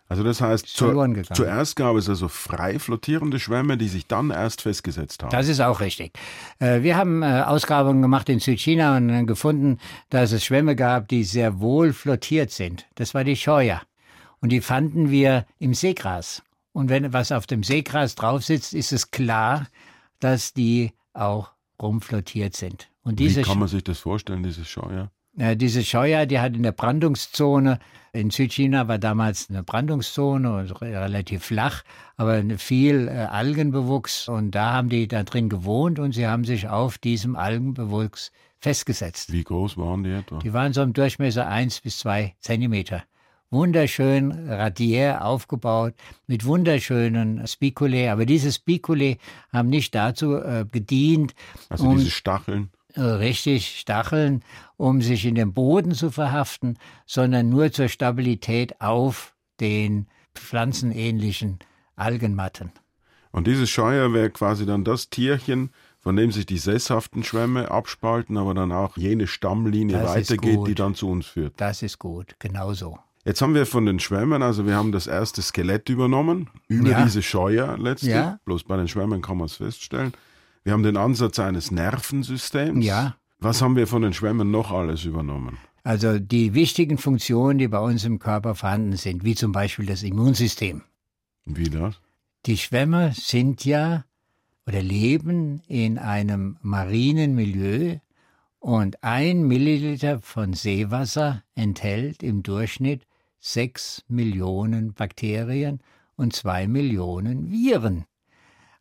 Also 0.06 0.22
das 0.22 0.40
heißt, 0.40 0.68
zu, 0.68 1.14
zuerst 1.32 1.76
gab 1.76 1.96
es 1.96 2.08
also 2.08 2.28
frei 2.28 2.78
flottierende 2.78 3.40
Schwämme, 3.40 3.78
die 3.78 3.88
sich 3.88 4.06
dann 4.06 4.30
erst 4.30 4.62
festgesetzt 4.62 5.22
haben. 5.22 5.30
Das 5.30 5.48
ist 5.48 5.60
auch 5.60 5.80
richtig. 5.80 6.12
Äh, 6.58 6.82
wir 6.82 6.96
haben 6.96 7.22
äh, 7.22 7.42
Ausgrabungen 7.46 8.02
gemacht 8.02 8.28
in 8.28 8.38
Südchina 8.38 8.96
und 8.96 9.26
gefunden, 9.26 9.78
dass 10.10 10.32
es 10.32 10.44
Schwämme 10.44 10.76
gab, 10.76 11.08
die 11.08 11.24
sehr 11.24 11.58
wohl 11.58 11.92
flottiert 11.92 12.50
sind. 12.50 12.86
Das 12.96 13.14
war 13.14 13.24
die 13.24 13.36
Scheuer. 13.36 13.80
Und 14.40 14.50
die 14.50 14.60
fanden 14.60 15.10
wir 15.10 15.46
im 15.58 15.72
Seegras. 15.72 16.42
Und 16.72 16.90
wenn 16.90 17.12
was 17.12 17.32
auf 17.32 17.46
dem 17.46 17.62
Seegras 17.62 18.14
drauf 18.14 18.44
sitzt, 18.44 18.74
ist 18.74 18.92
es 18.92 19.10
klar, 19.10 19.66
dass 20.20 20.52
die 20.52 20.92
auch 21.12 21.52
rumflottiert 21.80 22.56
sind. 22.56 22.88
Und 23.02 23.18
diese 23.18 23.40
Wie 23.40 23.44
kann 23.44 23.58
man 23.58 23.68
sich 23.68 23.84
das 23.84 23.98
vorstellen, 23.98 24.42
diese 24.42 24.64
Scheuer? 24.64 25.10
Ja, 25.36 25.56
diese 25.56 25.82
Scheuer, 25.82 26.26
die 26.26 26.38
hat 26.38 26.54
in 26.54 26.62
der 26.62 26.72
Brandungszone, 26.72 27.80
in 28.12 28.30
Südchina 28.30 28.86
war 28.86 28.98
damals 28.98 29.50
eine 29.50 29.64
Brandungszone, 29.64 30.48
also 30.48 30.76
relativ 30.76 31.44
flach, 31.44 31.82
aber 32.16 32.40
viel 32.56 33.08
äh, 33.08 33.10
Algenbewuchs 33.10 34.28
und 34.28 34.52
da 34.52 34.72
haben 34.72 34.88
die 34.88 35.08
da 35.08 35.24
drin 35.24 35.48
gewohnt 35.48 35.98
und 35.98 36.12
sie 36.12 36.28
haben 36.28 36.44
sich 36.44 36.68
auf 36.68 36.98
diesem 36.98 37.34
Algenbewuchs 37.34 38.30
festgesetzt. 38.60 39.32
Wie 39.32 39.42
groß 39.42 39.76
waren 39.76 40.04
die 40.04 40.10
etwa? 40.10 40.38
Die 40.38 40.52
waren 40.52 40.72
so 40.72 40.82
im 40.82 40.92
Durchmesser 40.92 41.48
eins 41.48 41.80
bis 41.80 41.98
zwei 41.98 42.36
Zentimeter 42.38 43.02
wunderschön 43.50 44.48
radiär 44.48 45.24
aufgebaut 45.24 45.94
mit 46.26 46.44
wunderschönen 46.44 47.46
Spiculae. 47.46 48.08
Aber 48.08 48.26
diese 48.26 48.52
Spiculae 48.52 49.18
haben 49.52 49.68
nicht 49.68 49.94
dazu 49.94 50.34
äh, 50.36 50.66
gedient, 50.70 51.34
also 51.68 51.88
um, 51.88 51.98
diese 51.98 52.10
Stacheln. 52.10 52.70
Äh, 52.94 53.00
richtig, 53.02 53.80
Stacheln, 53.80 54.42
um 54.76 55.02
sich 55.02 55.24
in 55.24 55.34
den 55.34 55.52
Boden 55.52 55.92
zu 55.92 56.10
verhaften, 56.10 56.78
sondern 57.06 57.48
nur 57.48 57.72
zur 57.72 57.88
Stabilität 57.88 58.80
auf 58.80 59.34
den 59.60 60.06
pflanzenähnlichen 60.34 61.58
Algenmatten. 61.96 62.72
Und 63.30 63.48
dieses 63.48 63.68
Scheuer 63.68 64.12
wäre 64.12 64.30
quasi 64.30 64.64
dann 64.64 64.84
das 64.84 65.10
Tierchen, 65.10 65.70
von 65.98 66.16
dem 66.16 66.30
sich 66.30 66.46
die 66.46 66.58
sesshaften 66.58 67.24
Schwämme 67.24 67.70
abspalten, 67.70 68.36
aber 68.36 68.54
dann 68.54 68.70
auch 68.70 68.96
jene 68.96 69.26
Stammlinie 69.26 69.98
das 69.98 70.10
weitergeht, 70.10 70.60
die 70.66 70.74
dann 70.74 70.94
zu 70.94 71.08
uns 71.08 71.26
führt. 71.26 71.54
Das 71.56 71.82
ist 71.82 71.98
gut, 71.98 72.36
genau 72.38 72.74
so. 72.74 72.98
Jetzt 73.24 73.40
haben 73.40 73.54
wir 73.54 73.64
von 73.64 73.86
den 73.86 74.00
Schwämmen, 74.00 74.42
also 74.42 74.66
wir 74.66 74.76
haben 74.76 74.92
das 74.92 75.06
erste 75.06 75.40
Skelett 75.40 75.88
übernommen, 75.88 76.50
über 76.68 76.90
ja. 76.90 77.04
diese 77.04 77.22
Scheuer 77.22 77.78
letztlich. 77.78 78.12
Ja. 78.12 78.38
Bloß 78.44 78.64
bei 78.64 78.76
den 78.76 78.86
Schwämmen 78.86 79.22
kann 79.22 79.38
man 79.38 79.46
es 79.46 79.54
feststellen. 79.54 80.12
Wir 80.62 80.74
haben 80.74 80.82
den 80.82 80.98
Ansatz 80.98 81.38
eines 81.38 81.70
Nervensystems. 81.70 82.84
Ja. 82.84 83.16
Was 83.38 83.62
haben 83.62 83.76
wir 83.76 83.86
von 83.86 84.02
den 84.02 84.12
Schwämmen 84.12 84.50
noch 84.50 84.70
alles 84.70 85.04
übernommen? 85.04 85.58
Also 85.84 86.18
die 86.18 86.54
wichtigen 86.54 86.98
Funktionen, 86.98 87.58
die 87.58 87.68
bei 87.68 87.78
uns 87.78 88.04
im 88.04 88.18
Körper 88.18 88.54
vorhanden 88.54 88.96
sind, 88.96 89.24
wie 89.24 89.34
zum 89.34 89.52
Beispiel 89.52 89.86
das 89.86 90.02
Immunsystem. 90.02 90.82
Wie 91.44 91.68
das? 91.68 92.00
Die 92.46 92.56
Schwämme 92.56 93.12
sind 93.14 93.64
ja 93.64 94.04
oder 94.66 94.82
leben 94.82 95.62
in 95.66 95.98
einem 95.98 96.56
marinen 96.62 97.34
Milieu 97.34 97.96
und 98.60 99.02
ein 99.02 99.42
Milliliter 99.46 100.20
von 100.20 100.54
Seewasser 100.54 101.42
enthält 101.54 102.22
im 102.22 102.42
Durchschnitt 102.42 103.02
sechs 103.44 104.02
Millionen 104.08 104.94
Bakterien 104.94 105.80
und 106.16 106.34
zwei 106.34 106.66
Millionen 106.66 107.50
Viren. 107.50 108.06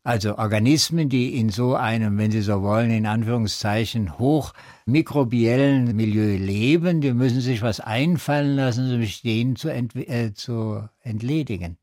Also 0.04 0.38
Organismen, 0.38 1.10
die 1.10 1.38
in 1.38 1.50
so 1.50 1.76
einem, 1.76 2.18
wenn 2.18 2.32
Sie 2.32 2.42
so 2.42 2.62
wollen, 2.62 2.92
in 2.92 3.06
Anführungszeichen 3.06 4.18
hochmikrobiellen 4.18 5.96
Milieu 5.96 6.38
leben, 6.38 7.02
die 7.02 7.14
müssen 7.14 7.42
sich 7.42 7.62
was 7.62 7.80
einfallen 7.80 8.56
lassen, 8.56 8.94
um 8.94 9.02
sich 9.02 9.22
denen 9.22 9.56
zu, 9.56 9.70
ent 9.70 9.96
äh, 9.96 10.34
zu 10.34 10.88
entledigen. 11.02 11.78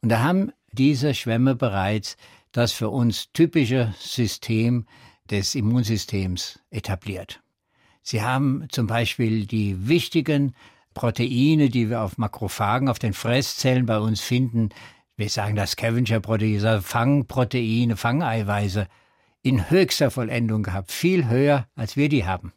Und 0.00 0.10
da 0.10 0.22
haben 0.22 0.52
diese 0.72 1.14
Schwämme 1.14 1.54
bereits 1.54 2.16
das 2.52 2.72
für 2.72 2.88
uns 2.88 3.30
typische 3.32 3.94
System 3.98 4.86
des 5.30 5.54
Immunsystems 5.54 6.60
etabliert. 6.70 7.42
Sie 8.02 8.22
haben 8.22 8.66
zum 8.70 8.86
Beispiel 8.86 9.46
die 9.46 9.88
wichtigen 9.88 10.54
Proteine, 10.96 11.68
die 11.68 11.90
wir 11.90 12.00
auf 12.00 12.16
Makrophagen, 12.16 12.88
auf 12.88 12.98
den 12.98 13.12
Fresszellen 13.12 13.84
bei 13.84 13.98
uns 13.98 14.22
finden, 14.22 14.70
wir 15.16 15.28
sagen 15.28 15.54
das 15.54 15.72
Scavenger-Proteine, 15.72 16.80
Fangproteine, 16.80 17.96
Fangeiweiße, 17.96 18.88
in 19.42 19.70
höchster 19.70 20.10
Vollendung 20.10 20.62
gehabt, 20.62 20.90
viel 20.90 21.28
höher, 21.28 21.68
als 21.76 21.96
wir 21.96 22.08
die 22.08 22.24
haben. 22.24 22.52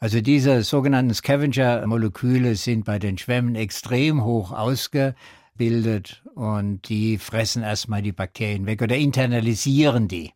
Also 0.00 0.20
diese 0.20 0.62
sogenannten 0.62 1.14
Scavenger-Moleküle 1.14 2.56
sind 2.56 2.84
bei 2.84 2.98
den 2.98 3.18
Schwämmen 3.18 3.54
extrem 3.54 4.24
hoch 4.24 4.50
ausgebildet 4.50 6.24
und 6.34 6.88
die 6.88 7.18
fressen 7.18 7.62
erstmal 7.62 8.02
die 8.02 8.12
Bakterien 8.12 8.66
weg 8.66 8.82
oder 8.82 8.96
internalisieren 8.96 10.08
die. 10.08 10.32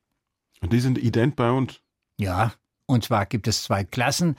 Und 0.60 0.72
die 0.72 0.80
sind 0.80 0.98
ident 0.98 1.34
bei 1.34 1.50
uns? 1.50 1.80
Ja, 2.16 2.52
Und 2.86 3.04
zwar 3.04 3.26
gibt 3.26 3.48
es 3.48 3.62
zwei 3.62 3.84
Klassen, 3.84 4.36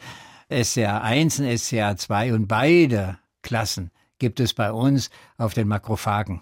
SCA1 0.49 1.39
und 1.39 1.47
SCA2 1.47 2.34
und 2.34 2.47
beide 2.47 3.17
Klassen 3.41 3.91
gibt 4.19 4.39
es 4.39 4.53
bei 4.53 4.71
uns 4.71 5.10
auf 5.38 5.53
den 5.53 5.67
Makrophagen. 5.67 6.41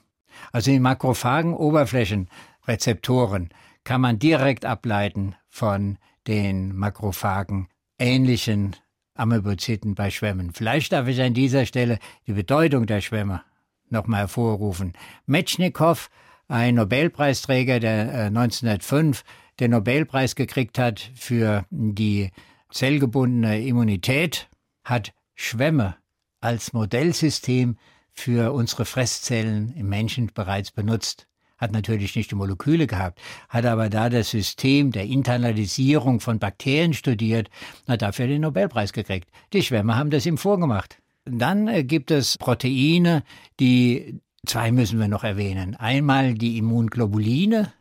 Also 0.52 0.72
die 0.72 0.80
Makrophagen 0.80 1.54
Oberflächenrezeptoren 1.54 3.50
kann 3.84 4.02
man 4.02 4.20
direkt 4.20 4.66
ableiten 4.66 5.36
von 5.50 5.98
den 6.28 6.76
Makrophagen 6.76 7.68
ähnlichen 8.00 8.76
Amebozyten 9.16 9.96
bei 9.96 10.10
Schwämmen. 10.10 10.52
Vielleicht 10.54 10.92
darf 10.92 11.08
ich 11.08 11.22
an 11.22 11.34
dieser 11.34 11.66
Stelle 11.66 12.00
die 12.26 12.34
Bedeutung 12.34 12.88
der 12.88 13.02
Schwämme 13.02 13.44
nochmal 13.90 14.22
hervorrufen. 14.22 14.94
Metschnikow, 15.26 16.10
ein 16.48 16.76
Nobelpreisträger, 16.76 17.80
der 17.80 18.26
1905 18.26 19.22
äh, 19.22 19.24
den 19.60 19.72
Nobelpreis 19.72 20.36
gekriegt 20.36 20.80
hat 20.80 21.12
für 21.16 21.66
die 21.70 22.32
zellgebundene 22.74 23.62
Immunität, 23.62 24.50
hat 24.84 25.14
Schwämme 25.36 25.96
als 26.42 26.74
Modellsystem 26.74 27.78
für 28.12 28.54
unsere 28.54 28.86
Fresszellen 28.86 29.74
im 29.76 29.90
Menschen 29.90 30.32
bereits 30.34 30.72
benutzt. 30.72 31.28
Hat 31.58 31.72
natürlich 31.72 32.16
nicht 32.16 32.32
die 32.32 32.36
Moleküle 32.36 32.88
gehabt, 32.88 33.20
hat 33.48 33.66
aber 33.66 33.90
da 33.90 34.10
das 34.10 34.32
System 34.32 34.92
der 34.92 35.06
Internalisierung 35.06 36.20
von 36.20 36.40
Bakterien 36.40 36.94
studiert, 36.94 37.50
hat 37.88 38.02
dafür 38.02 38.28
den 38.28 38.42
Nobelpreis 38.42 38.92
gekriegt. 38.92 39.30
Die 39.54 39.64
Schwämme 39.64 39.96
haben 39.96 40.10
das 40.10 40.26
ihm 40.26 40.38
vorgemacht. 40.38 40.98
Dann 41.26 41.68
äh, 41.70 41.84
gibt 41.84 42.12
es 42.12 42.38
Proteine, 42.38 43.24
die 43.60 44.20
zwei 44.46 44.72
müssen 44.72 45.00
wir 45.00 45.08
noch 45.08 45.24
erwähnen. 45.24 45.76
Einmal 45.76 46.34
die 46.34 46.58
Immunglobuline. 46.58 47.72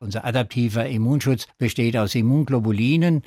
Unser 0.00 0.24
adaptiver 0.24 0.86
Immunschutz 0.86 1.46
besteht 1.58 1.96
aus 1.96 2.14
Immunglobulinen. 2.14 3.22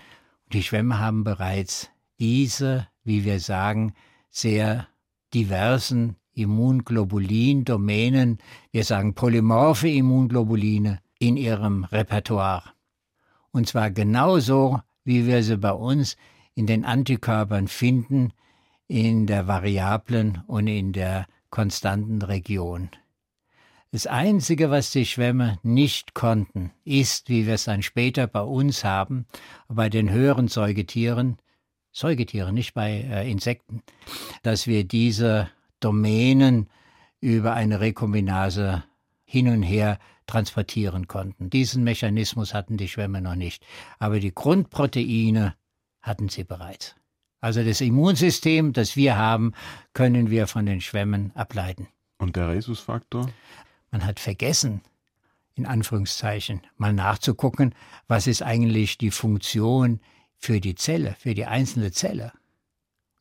Die 0.54 0.64
Schwämme 0.64 1.00
haben 1.00 1.24
bereits 1.24 1.90
diese, 2.20 2.88
wie 3.06 3.24
wir 3.24 3.40
sagen, 3.40 3.94
sehr 4.30 4.88
diversen 5.34 6.18
Immunglobulin-Domänen, 6.34 8.40
wir 8.72 8.84
sagen 8.84 9.14
polymorphe 9.14 9.88
Immunglobuline, 9.88 11.00
in 11.20 11.38
ihrem 11.38 11.86
Repertoire. 11.86 12.64
Und 13.52 13.68
zwar 13.68 13.92
genauso, 13.92 14.82
wie 15.06 15.26
wir 15.26 15.42
sie 15.44 15.58
bei 15.58 15.72
uns 15.72 16.18
in 16.54 16.68
den 16.68 16.84
Antikörpern 16.84 17.70
finden, 17.70 18.34
in 18.88 19.28
der 19.28 19.48
variablen 19.48 20.44
und 20.48 20.68
in 20.68 20.92
der 20.92 21.28
konstanten 21.50 22.22
Region. 22.22 22.90
Das 23.94 24.08
Einzige, 24.08 24.72
was 24.72 24.92
die 24.92 25.06
Schwämme 25.06 25.60
nicht 25.64 26.14
konnten, 26.14 26.72
ist, 26.86 27.28
wie 27.28 27.46
wir 27.46 27.56
es 27.56 27.66
dann 27.66 27.84
später 27.84 28.26
bei 28.26 28.40
uns 28.40 28.86
haben, 28.86 29.26
bei 29.68 29.90
den 29.90 30.10
höheren 30.10 30.48
Säugetieren, 30.48 31.40
Säugetiere, 31.92 32.54
nicht 32.54 32.74
bei 32.74 33.02
äh, 33.02 33.30
Insekten, 33.30 33.84
dass 34.44 34.66
wir 34.66 34.86
diese 34.86 35.50
Domänen 35.82 36.70
über 37.20 37.54
eine 37.54 37.82
Rekombinase 37.82 38.86
hin 39.26 39.50
und 39.50 39.62
her 39.62 40.00
transportieren 40.26 41.10
konnten. 41.10 41.50
Diesen 41.50 41.84
Mechanismus 41.84 42.54
hatten 42.54 42.78
die 42.78 42.88
Schwämme 42.88 43.22
noch 43.22 43.36
nicht. 43.36 43.66
Aber 44.00 44.22
die 44.22 44.34
Grundproteine 44.34 45.56
hatten 46.02 46.30
sie 46.30 46.46
bereits. 46.46 46.96
Also 47.42 47.62
das 47.62 47.82
Immunsystem, 47.82 48.72
das 48.72 48.96
wir 48.96 49.18
haben, 49.18 49.52
können 49.94 50.30
wir 50.30 50.48
von 50.48 50.66
den 50.66 50.80
Schwämmen 50.80 51.36
ableiten. 51.36 51.90
Und 52.20 52.38
der 52.38 52.50
Rhesusfaktor? 52.50 53.28
Man 53.92 54.06
hat 54.06 54.20
vergessen, 54.20 54.82
in 55.56 55.66
Anführungszeichen, 55.66 56.62
mal 56.78 56.94
nachzugucken, 56.94 57.76
was 58.08 58.26
ist 58.26 58.42
eigentlich 58.42 58.98
die 58.98 59.12
Funktion 59.12 60.00
für 60.38 60.60
die 60.60 60.76
Zelle, 60.76 61.16
für 61.20 61.36
die 61.36 61.46
einzelne 61.46 61.92
Zelle. 61.92 62.32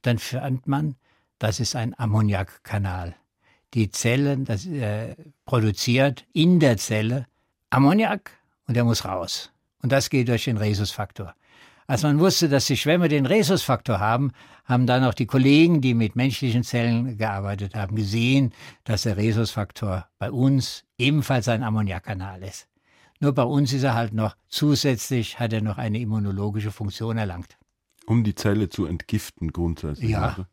Dann 0.03 0.19
fand 0.19 0.67
man, 0.67 0.97
das 1.39 1.61
ist 1.61 1.77
ein 1.77 1.99
Ammoniakkanal. 1.99 3.17
Die 3.75 3.91
Zelle 3.91 4.39
das, 4.39 4.67
äh, 4.67 5.15
produziert 5.45 6.27
in 6.33 6.61
der 6.61 6.77
Zelle 6.77 7.27
Ammoniak 7.71 8.33
und 8.67 8.75
der 8.75 8.85
muss 8.85 9.05
raus. 9.05 9.53
Und 9.83 9.93
das 9.93 10.11
geht 10.11 10.29
durch 10.29 10.45
den 10.45 10.57
Rhesusfaktor. 10.57 11.35
Als 11.91 12.05
man 12.05 12.21
wusste, 12.21 12.49
dass 12.49 12.67
die 12.67 12.77
Schwämme 12.77 13.09
den 13.09 13.27
Rhesusfaktor 13.27 13.99
haben, 13.99 14.31
haben 14.65 14.87
dann 14.87 15.03
auch 15.03 15.13
die 15.13 15.27
Kollegen, 15.27 15.81
die 15.81 15.95
mit 15.95 16.15
menschlichen 16.15 16.63
Zellen 16.63 17.19
gearbeitet 17.19 17.75
haben, 17.75 17.97
gesehen, 17.97 18.53
dass 18.85 19.03
der 19.03 19.17
Rhesusfaktor 19.17 20.07
bei 20.21 20.31
uns 20.31 20.85
ebenfalls 20.99 21.49
ein 21.49 21.65
Ammoniakkanal 21.65 22.45
ist. 22.45 22.69
Nur 23.19 23.33
bei 23.33 23.43
uns 23.43 23.73
ist 23.73 23.83
er 23.83 23.95
halt 23.95 24.13
noch 24.13 24.37
zusätzlich, 24.47 25.41
hat 25.41 25.53
er 25.53 25.63
noch 25.63 25.79
eine 25.79 25.99
immunologische 25.99 26.71
Funktion 26.71 27.19
erlangt. 27.19 27.59
Um 28.07 28.23
die 28.23 28.37
Zelle 28.37 28.69
zu 28.69 28.87
entgiften 28.87 29.51
grundsätzlich. 29.53 30.11
Ja. 30.11 30.47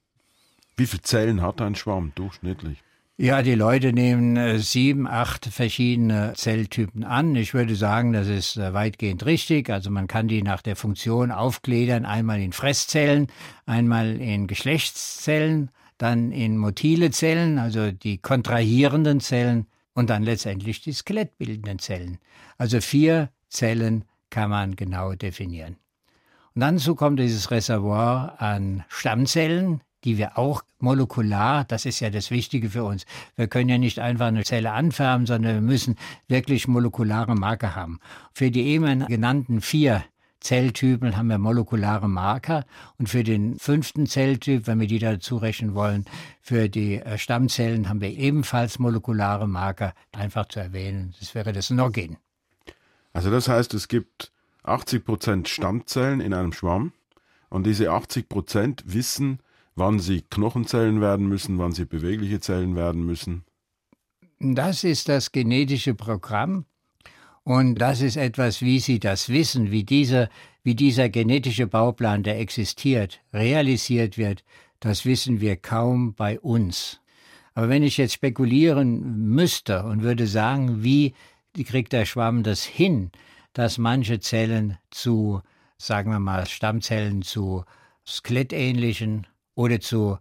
Wie 0.75 0.87
viele 0.87 1.03
Zellen 1.03 1.43
hat 1.43 1.61
ein 1.61 1.75
Schwamm 1.75 2.13
durchschnittlich? 2.15 2.83
Ja, 3.19 3.41
die 3.41 3.55
Leute 3.55 3.93
nehmen 3.93 4.37
äh, 4.37 4.59
sieben, 4.59 5.07
acht 5.07 5.47
verschiedene 5.47 6.33
Zelltypen 6.35 7.03
an. 7.03 7.35
Ich 7.35 7.55
würde 7.55 7.75
sagen, 7.75 8.13
das 8.13 8.27
ist 8.27 8.57
äh, 8.57 8.75
weitgehend 8.75 9.25
richtig. 9.25 9.71
Also 9.71 9.89
man 9.89 10.05
kann 10.05 10.27
die 10.27 10.43
nach 10.43 10.61
der 10.61 10.75
Funktion 10.75 11.31
aufgliedern, 11.31 12.05
einmal 12.05 12.39
in 12.39 12.53
Fresszellen, 12.53 13.25
einmal 13.65 14.21
in 14.21 14.45
Geschlechtszellen, 14.45 15.71
dann 15.97 16.31
in 16.31 16.59
motile 16.59 17.09
Zellen, 17.09 17.57
also 17.57 17.89
die 17.91 18.19
kontrahierenden 18.19 19.19
Zellen 19.19 19.65
und 19.95 20.11
dann 20.11 20.21
letztendlich 20.21 20.81
die 20.81 20.93
skelettbildenden 20.93 21.79
Zellen. 21.79 22.19
Also 22.59 22.81
vier 22.81 23.31
Zellen 23.49 24.05
kann 24.29 24.51
man 24.51 24.75
genau 24.75 25.13
definieren. 25.13 25.77
Und 26.53 26.61
dazu 26.61 26.93
kommt 26.93 27.19
dieses 27.19 27.49
Reservoir 27.49 28.39
an 28.39 28.83
Stammzellen, 28.89 29.81
die 30.03 30.17
wir 30.17 30.37
auch 30.37 30.63
molekular, 30.79 31.63
das 31.65 31.85
ist 31.85 31.99
ja 31.99 32.09
das 32.09 32.31
Wichtige 32.31 32.69
für 32.69 32.83
uns. 32.83 33.05
Wir 33.35 33.47
können 33.47 33.69
ja 33.69 33.77
nicht 33.77 33.99
einfach 33.99 34.27
eine 34.27 34.43
Zelle 34.43 34.71
anfärben, 34.71 35.25
sondern 35.25 35.55
wir 35.55 35.61
müssen 35.61 35.95
wirklich 36.27 36.67
molekulare 36.67 37.35
Marker 37.35 37.75
haben. 37.75 37.99
Für 38.33 38.51
die 38.51 38.63
eben 38.67 39.05
genannten 39.07 39.61
vier 39.61 40.03
Zelltypen 40.39 41.17
haben 41.17 41.27
wir 41.27 41.39
molekulare 41.39 42.07
Marker 42.07 42.65
und 42.97 43.09
für 43.09 43.23
den 43.23 43.57
fünften 43.57 44.05
Zelltyp, 44.05 44.67
wenn 44.67 44.79
wir 44.79 44.87
die 44.87 44.99
dazu 44.99 45.37
rechnen 45.37 45.73
wollen, 45.73 46.05
für 46.41 46.69
die 46.69 47.01
äh, 47.01 47.17
Stammzellen 47.17 47.89
haben 47.89 48.01
wir 48.01 48.11
ebenfalls 48.11 48.79
molekulare 48.79 49.47
Marker, 49.47 49.93
einfach 50.11 50.47
zu 50.47 50.59
erwähnen. 50.59 51.15
Das 51.19 51.33
wäre 51.33 51.53
das 51.53 51.69
Noggin. 51.69 52.17
Also 53.13 53.31
das 53.31 53.47
heißt, 53.47 53.73
es 53.73 53.87
gibt 53.87 54.31
80 54.63 55.03
Prozent 55.03 55.49
Stammzellen 55.49 56.21
in 56.21 56.33
einem 56.33 56.53
Schwamm 56.53 56.93
und 57.49 57.65
diese 57.65 57.91
80 57.91 58.29
Prozent 58.29 58.83
wissen, 58.85 59.39
wann 59.77 59.99
sie 59.99 60.21
Knochenzellen 60.21 60.99
werden 60.99 61.27
müssen, 61.27 61.57
wann 61.59 61.71
sie 61.71 61.85
bewegliche 61.85 62.39
Zellen 62.39 62.75
werden 62.75 63.05
müssen. 63.05 63.43
Das 64.39 64.83
ist 64.83 65.07
das 65.07 65.31
genetische 65.31 65.93
Programm 65.95 66.65
und 67.43 67.75
das 67.75 68.01
ist 68.01 68.17
etwas, 68.17 68.61
wie 68.61 68.79
Sie 68.79 68.99
das 68.99 69.29
wissen, 69.29 69.71
wie 69.71 69.83
dieser, 69.83 70.29
wie 70.63 70.75
dieser 70.75 71.07
genetische 71.07 71.65
Bauplan, 71.65 72.23
der 72.23 72.39
existiert, 72.39 73.21
realisiert 73.31 74.17
wird, 74.17 74.43
das 74.79 75.05
wissen 75.05 75.39
wir 75.41 75.55
kaum 75.55 76.13
bei 76.13 76.39
uns. 76.39 76.99
Aber 77.53 77.69
wenn 77.69 77.83
ich 77.83 77.97
jetzt 77.97 78.13
spekulieren 78.13 79.29
müsste 79.29 79.83
und 79.83 80.03
würde 80.03 80.27
sagen, 80.27 80.83
wie 80.83 81.13
kriegt 81.65 81.93
der 81.93 82.05
Schwamm 82.05 82.43
das 82.43 82.63
hin, 82.63 83.11
dass 83.53 83.77
manche 83.77 84.19
Zellen 84.19 84.77
zu, 84.91 85.41
sagen 85.77 86.11
wir 86.11 86.19
mal, 86.19 86.45
Stammzellen 86.47 87.21
zu 87.21 87.63
skelettähnlichen 88.05 89.25
oder 89.57 89.81
zu 89.81 90.19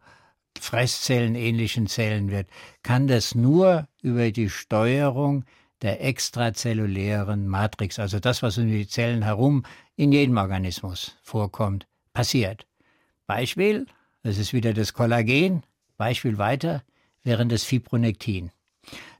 Fresszellenähnlichen 0.58 1.86
Zellen 1.86 2.30
wird, 2.30 2.48
kann 2.82 3.06
das 3.06 3.34
nur 3.34 3.86
über 4.02 4.30
die 4.32 4.48
Steuerung 4.48 5.44
der 5.82 6.02
extrazellulären 6.02 7.46
Matrix, 7.46 7.98
also 7.98 8.18
das, 8.18 8.42
was 8.42 8.56
um 8.56 8.66
die 8.66 8.88
Zellen 8.88 9.22
herum 9.22 9.64
in 9.94 10.10
jedem 10.10 10.38
Organismus 10.38 11.16
vorkommt, 11.22 11.86
passiert. 12.14 12.66
Beispiel, 13.26 13.86
das 14.22 14.38
ist 14.38 14.54
wieder 14.54 14.72
das 14.72 14.94
Kollagen, 14.94 15.62
Beispiel 15.98 16.38
weiter, 16.38 16.82
während 17.22 17.52
das 17.52 17.64
Fibronektin. 17.64 18.50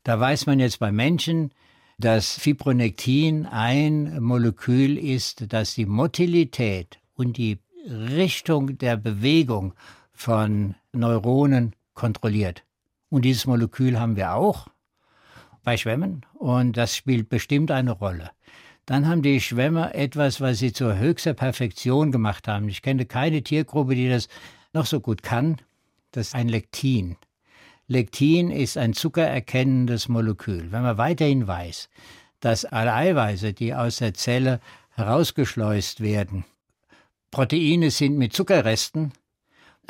Da 0.03 0.19
weiß 0.19 0.47
man 0.47 0.61
jetzt 0.61 0.79
bei 0.79 0.93
Menschen, 0.93 1.53
dass 1.99 2.39
Fibronektin 2.39 3.45
ein 3.45 4.23
Molekül 4.23 4.97
ist, 4.97 5.53
das 5.53 5.75
die 5.75 5.87
Motilität 5.87 7.01
und 7.15 7.37
die 7.37 7.59
Richtung 7.87 8.79
der 8.79 8.97
Bewegung 8.97 9.75
von 10.17 10.75
Neuronen 10.93 11.75
kontrolliert. 11.95 12.65
Und 13.11 13.25
dieses 13.25 13.47
Molekül 13.47 14.01
haben 14.01 14.17
wir 14.17 14.35
auch 14.35 14.67
bei 15.63 15.77
Schwämmen 15.77 16.25
und 16.35 16.77
das 16.77 16.97
spielt 16.97 17.29
bestimmt 17.29 17.71
eine 17.71 17.93
Rolle. 17.93 18.31
Dann 18.87 19.07
haben 19.09 19.23
die 19.23 19.41
Schwämme 19.41 19.95
etwas, 19.95 20.41
was 20.41 20.59
sie 20.59 20.73
zur 20.73 20.97
höchster 20.97 21.35
Perfektion 21.35 22.13
gemacht 22.13 22.49
haben. 22.49 22.69
Ich 22.69 22.83
kenne 22.83 23.05
keine 23.05 23.43
Tiergruppe, 23.43 23.95
die 23.95 24.09
das 24.09 24.29
noch 24.73 24.87
so 24.87 25.01
gut 25.01 25.23
kann. 25.23 25.57
Das 26.13 26.29
ist 26.29 26.35
ein 26.35 26.49
Lektin. 26.49 27.17
Lektin 27.89 28.51
ist 28.51 28.79
ein 28.79 28.95
zuckererkennendes 28.95 30.09
Molekül. 30.09 30.73
Wenn 30.73 30.83
man 30.83 30.99
weiterhin 30.99 31.47
weiß, 31.47 31.89
dass 32.41 32.65
alle 32.65 32.95
Eiweiße, 32.95 33.53
die 33.53 33.75
aus 33.75 33.97
der 33.97 34.15
Zelle 34.15 34.61
herausgeschleust 34.91 36.01
werden, 36.01 36.45
Proteine 37.31 37.91
sind 37.91 38.17
mit 38.17 38.33
Zuckerresten, 38.33 39.13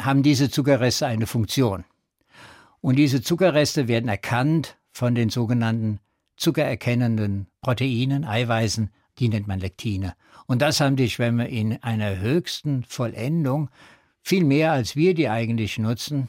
haben 0.00 0.22
diese 0.22 0.50
Zuckerreste 0.50 1.06
eine 1.06 1.26
Funktion. 1.26 1.84
Und 2.80 2.96
diese 2.96 3.22
Zuckerreste 3.22 3.88
werden 3.88 4.08
erkannt 4.08 4.76
von 4.92 5.14
den 5.14 5.28
sogenannten 5.28 6.00
zuckererkennenden 6.36 7.46
Proteinen, 7.60 8.24
Eiweißen, 8.24 8.90
die 9.18 9.28
nennt 9.28 9.48
man 9.48 9.60
Lektine. 9.60 10.14
Und 10.46 10.62
das 10.62 10.80
haben 10.80 10.96
die 10.96 11.10
Schwämme 11.10 11.48
in 11.48 11.82
einer 11.82 12.18
höchsten 12.18 12.84
Vollendung, 12.84 13.70
viel 14.22 14.44
mehr 14.44 14.72
als 14.72 14.96
wir 14.96 15.14
die 15.14 15.28
eigentlich 15.28 15.78
nutzen. 15.78 16.28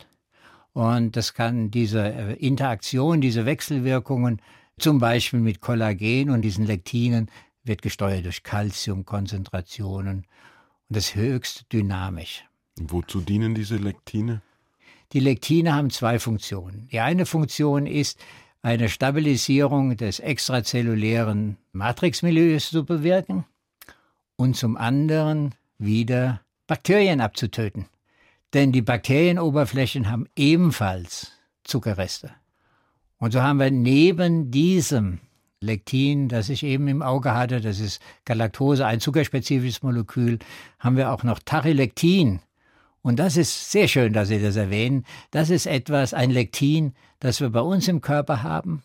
Und 0.73 1.15
das 1.15 1.33
kann 1.33 1.71
diese 1.71 2.03
äh, 2.03 2.33
Interaktion, 2.33 3.21
diese 3.21 3.45
Wechselwirkungen, 3.45 4.41
zum 4.79 4.99
Beispiel 4.99 5.39
mit 5.39 5.59
Kollagen 5.59 6.29
und 6.29 6.41
diesen 6.41 6.65
Lektinen, 6.65 7.31
wird 7.63 7.81
gesteuert 7.81 8.25
durch 8.25 8.43
Calciumkonzentrationen 8.43 10.17
und 10.17 10.25
das 10.89 11.15
höchst 11.15 11.65
dynamisch. 11.73 12.46
Wozu 12.79 13.21
dienen 13.21 13.55
diese 13.55 13.77
Lektine? 13.77 14.41
Die 15.13 15.19
Lektine 15.19 15.73
haben 15.73 15.89
zwei 15.89 16.19
Funktionen. 16.19 16.87
Die 16.91 16.99
eine 16.99 17.25
Funktion 17.25 17.87
ist, 17.87 18.19
eine 18.61 18.89
Stabilisierung 18.89 19.95
des 19.95 20.19
extrazellulären 20.19 21.57
Matrixmilieus 21.71 22.69
zu 22.69 22.85
bewirken 22.85 23.45
und 24.35 24.57
zum 24.57 24.75
anderen 24.75 25.55
wieder 25.77 26.41
Bakterien 26.65 27.21
abzutöten. 27.21 27.85
Denn 28.53 28.71
die 28.71 28.81
Bakterienoberflächen 28.81 30.09
haben 30.09 30.27
ebenfalls 30.35 31.31
Zuckerreste. 31.63 32.31
Und 33.19 33.31
so 33.31 33.41
haben 33.41 33.59
wir 33.59 33.71
neben 33.71 34.51
diesem 34.51 35.19
Lektin, 35.59 36.29
das 36.29 36.49
ich 36.49 36.63
eben 36.63 36.87
im 36.87 37.01
Auge 37.01 37.33
hatte, 37.33 37.61
das 37.61 37.79
ist 37.79 38.01
Galaktose, 38.25 38.85
ein 38.85 38.99
zuckerspezifisches 38.99 39.81
Molekül, 39.81 40.39
haben 40.79 40.97
wir 40.97 41.11
auch 41.11 41.23
noch 41.23 41.39
Tachylektin. 41.39 42.41
Und 43.07 43.19
das 43.19 43.37
ist 43.37 43.71
sehr 43.71 43.87
schön, 43.87 44.11
dass 44.11 44.27
Sie 44.27 44.41
das 44.41 44.57
erwähnen. 44.57 45.05
Das 45.31 45.49
ist 45.49 45.65
etwas, 45.65 46.13
ein 46.13 46.29
Lektin, 46.29 46.93
das 47.21 47.39
wir 47.39 47.49
bei 47.49 47.61
uns 47.61 47.87
im 47.87 48.01
Körper 48.01 48.43
haben, 48.43 48.83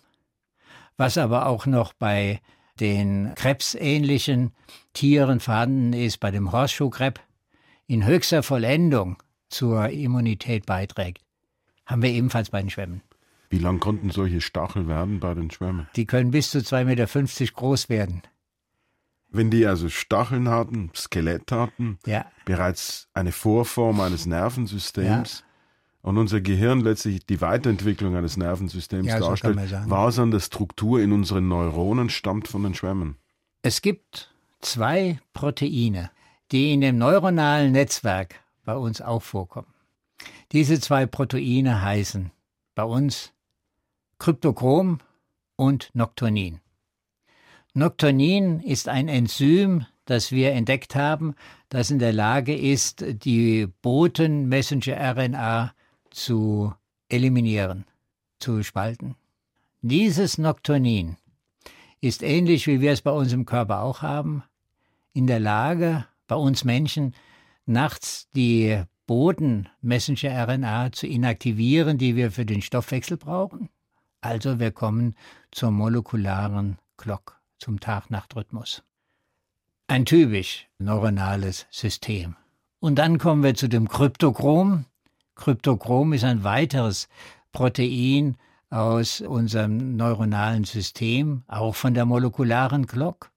was 0.97 1.19
aber 1.19 1.47
auch 1.47 1.67
noch 1.67 1.93
bei 1.93 2.41
den 2.79 3.33
krebsähnlichen 3.35 4.53
Tieren 4.93 5.41
vorhanden 5.41 5.93
ist, 5.93 6.21
bei 6.21 6.31
dem 6.31 6.53
Horseshoe-Crab, 6.53 7.19
in 7.89 8.07
höchster 8.07 8.45
Vollendung 8.45 9.21
zur 9.49 9.89
Immunität 9.89 10.67
beiträgt, 10.67 11.25
haben 11.85 12.03
wir 12.03 12.11
ebenfalls 12.11 12.51
bei 12.51 12.61
den 12.61 12.71
Schwämmen. 12.71 13.03
Wie 13.51 13.59
lang 13.59 13.81
konnten 13.81 14.11
solche 14.11 14.41
Stachel 14.41 14.87
werden 14.87 15.19
bei 15.19 15.35
den 15.35 15.51
Schwämmen? 15.51 15.89
Die 15.97 16.07
können 16.07 16.31
bis 16.31 16.53
zu 16.53 16.59
2,50 16.59 16.85
Meter 16.85 17.53
groß 17.55 17.89
werden. 17.89 18.23
Wenn 19.33 19.51
die 19.51 19.67
also 19.67 19.89
Stacheln 19.89 20.49
hatten, 20.49 20.91
Skelett 20.95 21.51
hatten, 21.51 21.99
ja. 22.07 22.27
bereits 22.45 23.09
eine 23.15 23.33
Vorform 23.33 24.01
eines 24.01 24.27
Nervensystems 24.27 25.41
ja. 25.41 25.47
und 26.03 26.19
unser 26.19 26.41
Gehirn 26.41 26.81
letztlich 26.81 27.25
die 27.25 27.41
Weiterentwicklung 27.41 28.15
eines 28.15 28.37
Nervensystems 28.37 29.09
ja, 29.09 29.19
darstellt, 29.19 29.59
so 29.69 29.91
war 29.91 30.09
es 30.09 30.19
an 30.19 30.31
der 30.31 30.41
Struktur 30.41 31.01
in 31.01 31.13
unseren 31.13 31.49
Neuronen 31.49 32.11
stammt 32.11 32.47
von 32.47 32.63
den 32.63 32.75
Schwämmen. 32.75 33.17
Es 33.63 33.81
gibt 33.81 34.35
zwei 34.61 35.19
Proteine, 35.33 36.11
die 36.51 36.73
in 36.73 36.83
dem 36.83 36.99
neuronalen 36.99 37.73
Netzwerk 37.73 38.37
bei 38.65 38.77
uns 38.77 39.01
auch 39.01 39.23
vorkommen. 39.23 39.73
Diese 40.53 40.79
zwei 40.79 41.07
Proteine 41.07 41.83
heißen 41.83 42.31
bei 42.75 42.85
uns 42.85 43.33
Kryptochrom 44.19 44.99
und 45.57 45.91
Noctonin. 45.95 46.62
Noctonin 47.75 48.61
ist 48.61 48.89
ein 48.89 49.09
Enzym, 49.09 49.87
das 50.05 50.31
wir 50.31 50.53
entdeckt 50.53 50.95
haben, 50.95 51.35
das 51.71 51.91
in 51.91 51.99
der 51.99 52.13
Lage 52.13 52.55
ist, 52.55 53.03
die 53.25 53.67
Boten-Messenger-RNA 53.81 55.73
zu 56.11 56.75
eliminieren, 57.09 57.87
zu 58.39 58.63
spalten. 58.63 59.15
Dieses 59.81 60.37
Noctonin 60.37 61.17
ist 62.03 62.23
ähnlich 62.23 62.67
wie 62.67 62.83
wir 62.83 62.93
es 62.93 63.01
bei 63.01 63.11
uns 63.11 63.33
im 63.33 63.47
Körper 63.47 63.81
auch 63.81 64.03
haben, 64.03 64.43
in 65.15 65.27
der 65.27 65.41
Lage, 65.41 66.05
bei 66.27 66.37
uns 66.37 66.65
Menschen 66.65 67.15
nachts 67.65 68.29
die 68.35 68.83
Boden-Messenger-RNA 69.07 70.93
zu 70.93 71.07
inaktivieren, 71.07 71.97
die 71.97 72.17
wir 72.17 72.31
für 72.31 72.45
den 72.45 72.61
Stoffwechsel 72.61 73.17
brauchen. 73.17 73.71
Also 74.21 74.59
wir 74.61 74.73
kommen 74.73 75.15
zur 75.51 75.71
molekularen 75.71 76.79
Glock, 76.97 77.41
zum 77.63 77.79
Tag-Nacht-Rhythmus. 77.79 78.83
Ein 79.87 80.05
typisch 80.05 80.67
neuronales 80.79 81.67
System. 81.71 82.35
Und 82.81 82.97
dann 82.97 83.19
kommen 83.19 83.45
wir 83.45 83.55
zu 83.55 83.69
dem 83.69 83.89
Kryptochrom. 83.89 84.87
Kryptochrom 85.37 86.13
ist 86.13 86.25
ein 86.25 86.43
weiteres 86.43 87.09
Protein 87.53 88.37
aus 88.69 89.21
unserem 89.21 89.97
neuronalen 89.97 90.65
System, 90.65 91.45
auch 91.47 91.77
von 91.77 91.95
der 91.95 92.05
molekularen 92.05 92.87
Glock. 92.87 93.31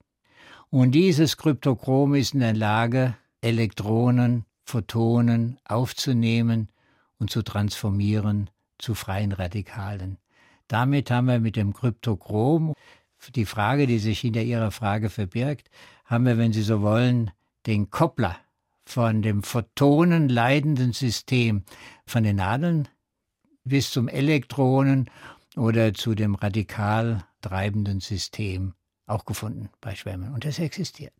Und 0.70 0.90
dieses 0.90 1.36
Kryptochrom 1.36 2.16
ist 2.16 2.34
in 2.34 2.40
der 2.40 2.54
Lage, 2.54 3.14
Elektronen, 3.42 4.44
Photonen 4.64 5.58
aufzunehmen 5.64 6.68
und 7.20 7.30
zu 7.30 7.42
transformieren 7.42 8.50
zu 8.78 8.94
freien 8.94 9.30
Radikalen. 9.30 10.18
Damit 10.66 11.12
haben 11.12 11.28
wir 11.28 11.38
mit 11.38 11.54
dem 11.54 11.72
Kryptochrom 11.72 12.74
die 13.32 13.46
Frage, 13.46 13.86
die 13.86 13.98
sich 13.98 14.20
hinter 14.20 14.42
Ihrer 14.42 14.70
Frage 14.70 15.10
verbirgt, 15.10 15.70
haben 16.04 16.26
wir, 16.26 16.38
wenn 16.38 16.52
Sie 16.52 16.62
so 16.62 16.82
wollen, 16.82 17.30
den 17.66 17.90
Koppler 17.90 18.36
von 18.84 19.22
dem 19.22 19.42
photonenleitenden 19.42 20.92
System 20.92 21.64
von 22.06 22.22
den 22.22 22.36
Nadeln 22.36 22.88
bis 23.64 23.90
zum 23.90 24.08
Elektronen 24.08 25.10
oder 25.56 25.92
zu 25.92 26.14
dem 26.14 26.34
radikal 26.36 27.24
treibenden 27.40 28.00
System 28.00 28.74
auch 29.06 29.24
gefunden 29.24 29.70
bei 29.80 29.94
Schwämmen. 29.94 30.32
Und 30.32 30.44
das 30.44 30.58
existiert. 30.58 31.14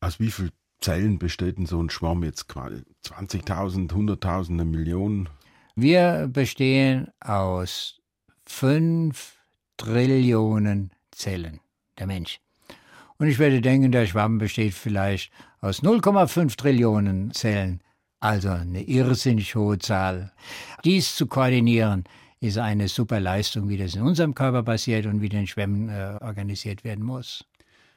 Aus 0.00 0.20
wie 0.20 0.30
vielen 0.30 0.52
Zellen 0.80 1.18
besteht 1.18 1.58
denn 1.58 1.66
so 1.66 1.82
ein 1.82 1.90
Schwamm 1.90 2.24
jetzt? 2.24 2.50
20.000, 2.50 3.90
100.000, 3.90 4.64
Millionen? 4.64 5.28
Wir 5.74 6.28
bestehen 6.30 7.08
aus 7.20 8.00
fünf 8.44 9.39
Trillionen 9.80 10.90
Zellen, 11.10 11.58
der 11.98 12.06
Mensch. 12.06 12.38
Und 13.16 13.28
ich 13.28 13.38
würde 13.38 13.62
denken, 13.62 13.90
der 13.92 14.06
Schwamm 14.06 14.36
besteht 14.36 14.74
vielleicht 14.74 15.32
aus 15.62 15.82
0,5 15.82 16.54
Trillionen 16.54 17.32
Zellen, 17.32 17.80
also 18.20 18.50
eine 18.50 18.82
irrsinnig 18.82 19.54
hohe 19.54 19.78
Zahl. 19.78 20.32
Dies 20.84 21.16
zu 21.16 21.26
koordinieren, 21.26 22.04
ist 22.40 22.58
eine 22.58 22.88
super 22.88 23.20
Leistung, 23.20 23.70
wie 23.70 23.78
das 23.78 23.94
in 23.94 24.02
unserem 24.02 24.34
Körper 24.34 24.62
passiert 24.62 25.06
und 25.06 25.22
wie 25.22 25.30
den 25.30 25.46
Schwämmen 25.46 25.88
äh, 25.88 26.18
organisiert 26.20 26.84
werden 26.84 27.04
muss. 27.04 27.46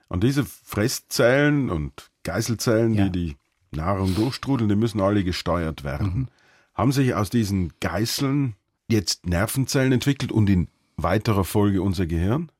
Und 0.07 0.23
diese 0.23 0.45
Fresszellen 0.45 1.69
und 1.69 2.11
Geißelzellen, 2.23 2.93
ja. 2.93 3.09
die 3.09 3.35
die 3.71 3.77
Nahrung 3.77 4.15
durchstrudeln, 4.15 4.69
die 4.69 4.77
müssen 4.77 5.01
alle 5.01 5.25
gesteuert 5.25 5.83
werden. 5.83 6.07
Mhm. 6.07 6.27
Haben 6.75 6.91
sich 6.93 7.13
aus 7.13 7.29
diesen 7.29 7.73
Geißeln 7.81 8.55
jetzt 8.87 9.25
Nervenzellen 9.25 9.91
entwickelt 9.91 10.31
und 10.31 10.49
in 10.49 10.67
weiterer 10.97 11.43
Folge 11.43 11.81
unser 11.81 12.05
Gehirn? 12.05 12.51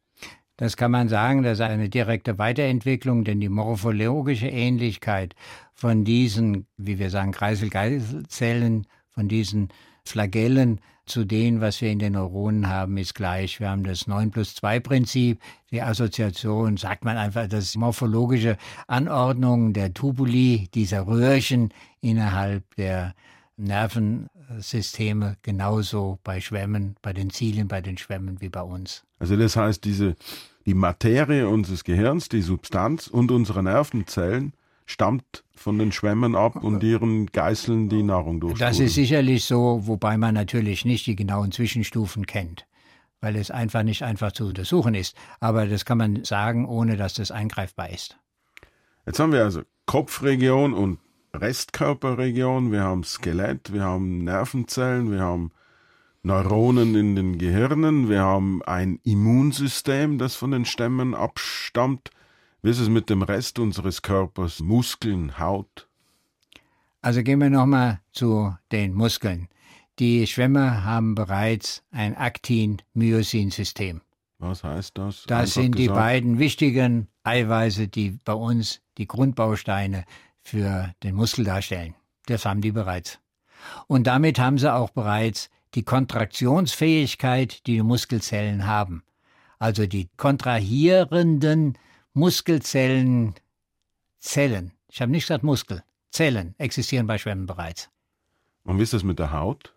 Das 0.58 0.78
kann 0.78 0.92
man 0.92 1.10
sagen, 1.10 1.44
das 1.44 1.60
ist 1.60 1.62
eine 1.62 1.90
direkte 1.90 2.38
Weiterentwicklung, 2.38 3.24
denn 3.24 3.40
die 3.40 3.50
morphologische 3.50 4.48
Ähnlichkeit 4.48 5.36
von 5.74 6.04
diesen, 6.06 6.68
wie 6.78 7.00
wir 7.00 7.10
sagen, 7.10 7.32
Kreiselgeißelzellen, 7.32 8.86
von 9.10 9.28
diesen 9.28 9.70
Flagellen 10.06 10.80
zu 11.06 11.26
denen, 11.26 11.60
was 11.60 11.82
wir 11.82 11.90
in 11.90 12.00
den 12.00 12.14
Neuronen 12.14 12.70
haben, 12.70 12.98
ist 12.98 13.16
gleich. 13.16 13.60
Wir 13.60 13.70
haben 13.70 13.84
das 13.84 14.08
9 14.08 14.32
plus 14.32 14.56
2 14.56 14.80
Prinzip, 14.80 15.42
die 15.72 15.82
Assoziation, 15.82 16.78
sagt 16.78 17.04
man 17.04 17.18
einfach, 17.18 17.48
das 17.48 17.76
morphologische 17.76 18.58
Anordnung 18.88 19.74
der 19.74 19.94
Tubuli, 19.94 20.70
dieser 20.74 21.08
Röhrchen 21.08 21.74
innerhalb 22.00 22.76
der 22.76 23.16
Nervensysteme 24.54 25.38
genauso 25.42 26.20
bei 26.24 26.40
Schwämmen, 26.40 26.96
bei 27.02 27.12
den 27.12 27.30
Zielen, 27.30 27.68
bei 27.68 27.82
den 27.82 27.98
Schwämmen 27.98 28.40
wie 28.40 28.50
bei 28.50 28.62
uns. 28.62 29.04
Also 29.20 29.36
das 29.36 29.56
heißt, 29.56 29.84
diese, 29.84 30.16
die 30.66 30.76
Materie 30.76 31.48
unseres 31.48 31.84
Gehirns, 31.84 32.30
die 32.30 32.42
Substanz 32.42 33.08
und 33.08 33.32
unsere 33.32 33.64
Nervenzellen 33.64 34.54
stammt 34.86 35.44
von 35.56 35.80
den 35.80 35.92
Schwämmen 35.92 36.36
ab 36.36 36.64
und 36.64 36.84
ihren 36.84 37.28
Geißeln 37.28 37.90
die 37.90 38.04
Nahrung 38.04 38.40
durch. 38.40 38.60
Das 38.60 38.80
ist 38.80 38.96
sicherlich 38.96 39.46
so, 39.46 39.82
wobei 39.88 40.18
man 40.18 40.36
natürlich 40.36 40.86
nicht 40.86 41.08
die 41.08 41.16
genauen 41.16 41.52
Zwischenstufen 41.52 42.28
kennt, 42.28 42.68
weil 43.22 43.36
es 43.36 43.50
einfach 43.50 43.84
nicht 43.84 44.04
einfach 44.04 44.34
zu 44.34 44.46
untersuchen 44.46 44.94
ist. 44.94 45.16
Aber 45.40 45.66
das 45.66 45.86
kann 45.86 45.98
man 45.98 46.24
sagen, 46.26 46.68
ohne 46.68 46.98
dass 46.98 47.16
das 47.16 47.32
eingreifbar 47.32 47.90
ist. 47.90 48.18
Jetzt 49.06 49.20
haben 49.20 49.32
wir 49.32 49.44
also 49.44 49.62
Kopfregion 49.86 50.74
und 50.74 51.00
Restkörperregion, 51.36 52.72
wir 52.72 52.84
haben 52.84 53.04
Skelett, 53.04 53.74
wir 53.74 53.84
haben 53.84 54.24
Nervenzellen, 54.24 55.12
wir 55.12 55.22
haben 55.22 55.52
Neuronen 56.22 56.96
in 56.96 57.16
den 57.16 57.38
Gehirnen, 57.40 58.08
wir 58.08 58.22
haben 58.22 58.62
ein 58.64 59.00
Immunsystem, 59.04 60.20
das 60.20 60.36
von 60.36 60.52
den 60.52 60.66
Stämmen 60.66 61.16
abstammt. 61.16 62.12
Wie 62.62 62.70
ist 62.70 62.80
es 62.80 62.88
mit 62.88 63.10
dem 63.10 63.24
Rest 63.24 63.58
unseres 63.58 64.04
Körpers? 64.04 64.60
Muskeln, 64.60 65.40
Haut? 65.40 65.90
Also 67.02 67.24
gehen 67.24 67.40
wir 67.40 67.50
nochmal 67.50 68.00
zu 68.12 68.56
den 68.72 68.94
Muskeln. 68.94 69.50
Die 70.00 70.26
Schwämme 70.28 70.86
haben 70.86 71.16
bereits 71.16 71.84
ein 71.92 72.16
Aktin-Myosin-System. 72.16 74.02
Was 74.40 74.64
heißt 74.64 74.98
das? 74.98 75.24
Das 75.28 75.40
Einfach 75.40 75.54
sind 75.54 75.78
die 75.78 75.88
gesagt, 75.88 76.00
beiden 76.00 76.40
wichtigen 76.40 77.08
Eiweiße, 77.24 77.88
die 77.88 78.20
bei 78.24 78.34
uns 78.34 78.82
die 78.98 79.08
Grundbausteine 79.08 80.06
für 80.44 80.94
den 81.04 81.16
Muskel 81.16 81.46
darstellen. 81.46 81.96
Das 82.26 82.46
haben 82.46 82.62
die 82.62 82.72
bereits. 82.72 83.20
Und 83.88 84.08
damit 84.08 84.40
haben 84.40 84.58
sie 84.58 84.74
auch 84.74 84.90
bereits 84.90 85.50
die 85.74 85.84
Kontraktionsfähigkeit, 85.84 87.66
die 87.66 87.76
die 87.76 87.84
Muskelzellen 87.84 88.68
haben. 88.68 89.04
Also 89.60 89.88
die 89.88 90.10
kontrahierenden 90.18 91.78
Muskelzellen, 92.14 93.36
Zellen. 94.20 94.72
Ich 94.88 95.02
habe 95.02 95.12
nicht 95.12 95.24
gesagt 95.24 95.44
Muskel. 95.44 95.84
Zellen 96.12 96.54
existieren 96.58 97.08
bei 97.08 97.18
Schwämmen 97.18 97.46
bereits. 97.46 97.90
Und 98.64 98.78
wie 98.78 98.84
ist 98.84 98.94
das 98.94 99.04
mit 99.04 99.20
der 99.20 99.32
Haut? 99.32 99.74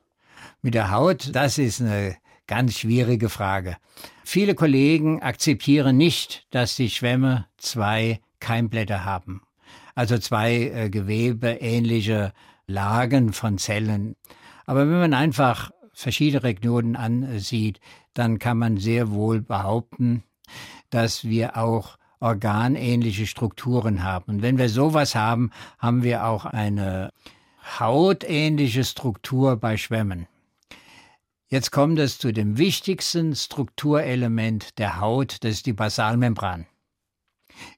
Mit 0.63 0.75
der 0.75 0.91
Haut, 0.91 1.35
das 1.35 1.59
ist 1.59 1.81
eine 1.81 2.17
ganz 2.47 2.79
schwierige 2.79 3.29
Frage. 3.29 3.77
Viele 4.25 4.55
Kollegen 4.55 5.23
akzeptieren 5.23 5.97
nicht, 5.97 6.47
dass 6.51 6.77
die 6.77 6.91
Schwämme 6.91 7.47
zwei 7.57 8.21
Keimblätter 8.39 9.05
haben. 9.05 9.43
Also 9.97 10.19
zwei 10.19 10.55
äh, 10.55 10.91
gewebeähnliche 10.91 12.33
Lagen 12.69 13.33
von 13.33 13.59
Zellen. 13.59 14.15
Aber 14.67 14.81
wenn 14.81 15.01
man 15.01 15.15
einfach 15.15 15.71
verschiedene 15.95 16.45
Regionen 16.45 16.95
ansieht, 16.95 17.81
dann 18.15 18.39
kann 18.39 18.59
man 18.59 18.77
sehr 18.77 19.11
wohl 19.11 19.41
behaupten, 19.41 20.23
dass 20.91 21.25
wir 21.25 21.57
auch 21.57 21.97
organähnliche 22.21 23.27
Strukturen 23.27 24.03
haben. 24.03 24.37
Und 24.37 24.43
wenn 24.43 24.59
wir 24.59 24.69
sowas 24.69 25.15
haben, 25.15 25.51
haben 25.79 26.03
wir 26.03 26.27
auch 26.27 26.45
eine 26.45 27.11
hautähnliche 27.79 28.85
Struktur 28.85 29.57
bei 29.57 29.79
Schwämmen. 29.79 30.27
Jetzt 31.49 31.73
kommt 31.73 31.99
es 31.99 32.19
zu 32.19 32.33
dem 32.33 32.59
wichtigsten 32.59 33.35
Strukturelement 33.35 34.79
der 34.79 35.01
Haut, 35.01 35.39
das 35.43 35.53
ist 35.53 35.67
die 35.67 35.73
Basalmembran. 35.73 36.67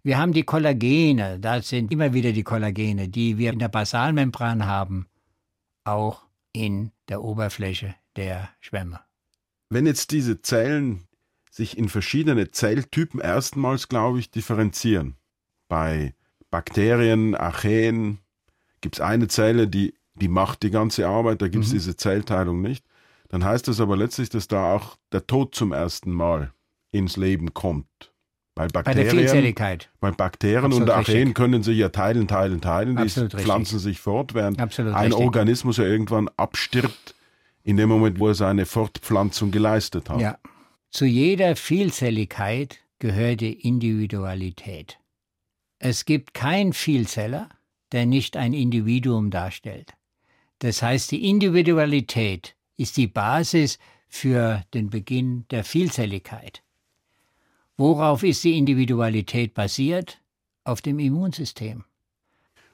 Wir 0.02 0.18
haben 0.18 0.32
die 0.32 0.42
Kollagene, 0.44 1.38
das 1.38 1.68
sind 1.68 1.92
immer 1.92 2.12
wieder 2.14 2.32
die 2.32 2.42
Kollagene, 2.42 3.08
die 3.08 3.38
wir 3.38 3.52
in 3.52 3.58
der 3.58 3.68
Basalmembran 3.68 4.66
haben, 4.66 5.06
auch 5.84 6.26
in 6.52 6.90
der 7.08 7.22
Oberfläche 7.22 7.94
der 8.16 8.48
Schwämme. 8.60 9.00
Wenn 9.70 9.86
jetzt 9.86 10.10
diese 10.12 10.40
Zellen 10.42 11.04
sich 11.50 11.76
in 11.76 11.88
verschiedene 11.88 12.50
Zelltypen 12.50 13.20
erstmals, 13.20 13.88
glaube 13.88 14.18
ich, 14.20 14.30
differenzieren. 14.30 15.16
Bei 15.68 16.14
Bakterien, 16.50 17.34
Archeen 17.34 18.18
gibt 18.80 18.96
es 18.96 19.00
eine 19.00 19.28
Zelle, 19.28 19.68
die, 19.68 19.94
die 20.14 20.28
macht 20.28 20.62
die 20.62 20.70
ganze 20.70 21.06
Arbeit, 21.08 21.42
da 21.42 21.48
gibt 21.48 21.64
es 21.64 21.70
Mhm. 21.70 21.74
diese 21.76 21.96
Zellteilung 21.96 22.62
nicht. 22.62 22.84
Dann 23.28 23.44
heißt 23.44 23.68
das 23.68 23.80
aber 23.80 23.96
letztlich, 23.96 24.30
dass 24.30 24.48
da 24.48 24.72
auch 24.74 24.96
der 25.12 25.26
Tod 25.26 25.54
zum 25.54 25.72
ersten 25.72 26.12
Mal 26.12 26.52
ins 26.90 27.16
Leben 27.16 27.52
kommt. 27.52 28.12
Bei 28.58 28.66
Bei 28.66 28.92
der 28.92 29.04
Bakterien, 29.04 29.10
Vielzelligkeit. 29.10 29.88
bei 30.00 30.10
Bakterien 30.10 30.64
Absolut 30.64 30.88
und 30.88 30.90
Archeen 30.90 31.16
richtig. 31.18 31.34
können 31.36 31.62
sich 31.62 31.78
ja 31.78 31.90
teilen, 31.90 32.26
teilen, 32.26 32.60
teilen. 32.60 32.96
Die 32.96 33.02
Absolut 33.02 33.32
richtig. 33.32 33.44
pflanzen 33.44 33.78
sich 33.78 34.00
fort, 34.00 34.34
während 34.34 34.58
Absolut 34.60 34.94
ein 34.94 35.12
richtig. 35.12 35.24
Organismus 35.24 35.76
ja 35.76 35.84
irgendwann 35.84 36.28
abstirbt, 36.36 37.14
in 37.62 37.76
dem 37.76 37.88
Moment, 37.88 38.18
wo 38.18 38.26
er 38.26 38.34
seine 38.34 38.66
Fortpflanzung 38.66 39.52
geleistet 39.52 40.10
hat. 40.10 40.20
Ja. 40.20 40.38
Zu 40.90 41.04
jeder 41.04 41.54
Vielzelligkeit 41.54 42.80
gehört 42.98 43.42
die 43.42 43.52
Individualität. 43.52 44.98
Es 45.78 46.04
gibt 46.04 46.34
keinen 46.34 46.72
Vielzeller, 46.72 47.50
der 47.92 48.06
nicht 48.06 48.36
ein 48.36 48.54
Individuum 48.54 49.30
darstellt. 49.30 49.92
Das 50.58 50.82
heißt, 50.82 51.12
die 51.12 51.28
Individualität 51.30 52.56
ist 52.76 52.96
die 52.96 53.06
Basis 53.06 53.78
für 54.08 54.64
den 54.74 54.90
Beginn 54.90 55.46
der 55.52 55.62
Vielzelligkeit. 55.62 56.64
Worauf 57.78 58.24
ist 58.24 58.42
die 58.42 58.58
Individualität 58.58 59.54
basiert? 59.54 60.20
Auf 60.64 60.82
dem 60.82 60.98
Immunsystem. 60.98 61.84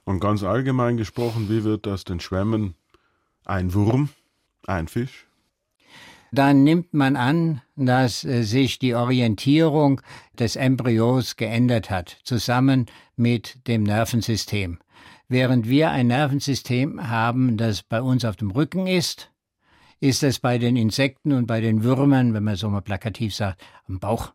Und 0.04 0.18
ganz 0.18 0.42
allgemein 0.42 0.96
gesprochen, 0.96 1.48
wie 1.50 1.62
wird 1.62 1.86
das 1.86 2.04
den 2.04 2.20
Schwämmen 2.20 2.74
ein 3.44 3.74
Wurm, 3.74 4.08
ein 4.66 4.88
Fisch? 4.88 5.26
Dann 6.32 6.64
nimmt 6.64 6.94
man 6.94 7.16
an, 7.16 7.60
dass 7.76 8.24
äh, 8.24 8.42
sich 8.42 8.78
die 8.78 8.94
Orientierung 8.94 10.00
des 10.38 10.56
Embryos 10.56 11.36
geändert 11.36 11.90
hat, 11.90 12.16
zusammen 12.24 12.86
mit 13.14 13.68
dem 13.68 13.84
Nervensystem. 13.84 14.78
Während 15.28 15.68
wir 15.68 15.90
ein 15.90 16.08
Nervensystem 16.08 17.08
haben, 17.08 17.56
das 17.56 17.82
bei 17.82 18.00
uns 18.00 18.24
auf 18.24 18.36
dem 18.36 18.50
Rücken 18.50 18.86
ist, 18.86 19.30
ist 20.00 20.22
es 20.22 20.40
bei 20.40 20.58
den 20.58 20.76
Insekten 20.76 21.32
und 21.32 21.46
bei 21.46 21.60
den 21.60 21.84
Würmern, 21.84 22.34
wenn 22.34 22.42
man 22.42 22.56
so 22.56 22.68
mal 22.68 22.80
plakativ 22.80 23.34
sagt, 23.34 23.62
am 23.86 24.00
Bauch. 24.00 24.32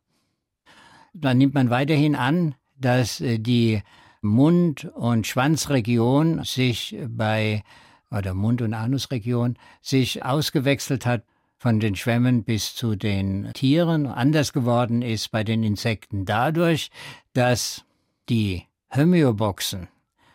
Dann 1.13 1.37
nimmt 1.37 1.53
man 1.53 1.69
weiterhin 1.69 2.15
an, 2.15 2.55
dass 2.77 3.21
äh, 3.21 3.39
die 3.39 3.81
Mund- 4.21 4.85
und 4.95 5.27
Schwanzregion 5.27 6.43
sich 6.43 6.97
bei, 7.07 7.63
oder 8.11 8.33
Mund- 8.33 8.61
und 8.61 8.73
Anusregion, 8.73 9.57
sich 9.81 10.25
ausgewechselt 10.25 11.05
hat 11.05 11.23
von 11.57 11.79
den 11.79 11.95
Schwämmen 11.95 12.43
bis 12.43 12.73
zu 12.73 12.95
den 12.95 13.51
Tieren. 13.53 14.07
Anders 14.07 14.53
geworden 14.53 15.01
ist 15.01 15.29
bei 15.31 15.43
den 15.43 15.63
Insekten 15.63 16.25
dadurch, 16.25 16.89
dass 17.33 17.83
die 18.29 18.63
Homöoboxen, 18.95 19.87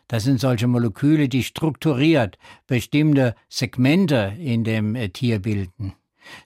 das 0.09 0.25
sind 0.25 0.39
solche 0.39 0.67
Moleküle, 0.67 1.29
die 1.29 1.43
strukturiert 1.43 2.39
bestimmte 2.67 3.35
Segmente 3.49 4.35
in 4.39 4.65
dem 4.65 4.95
äh, 4.95 5.09
Tier 5.09 5.41
bilden, 5.41 5.95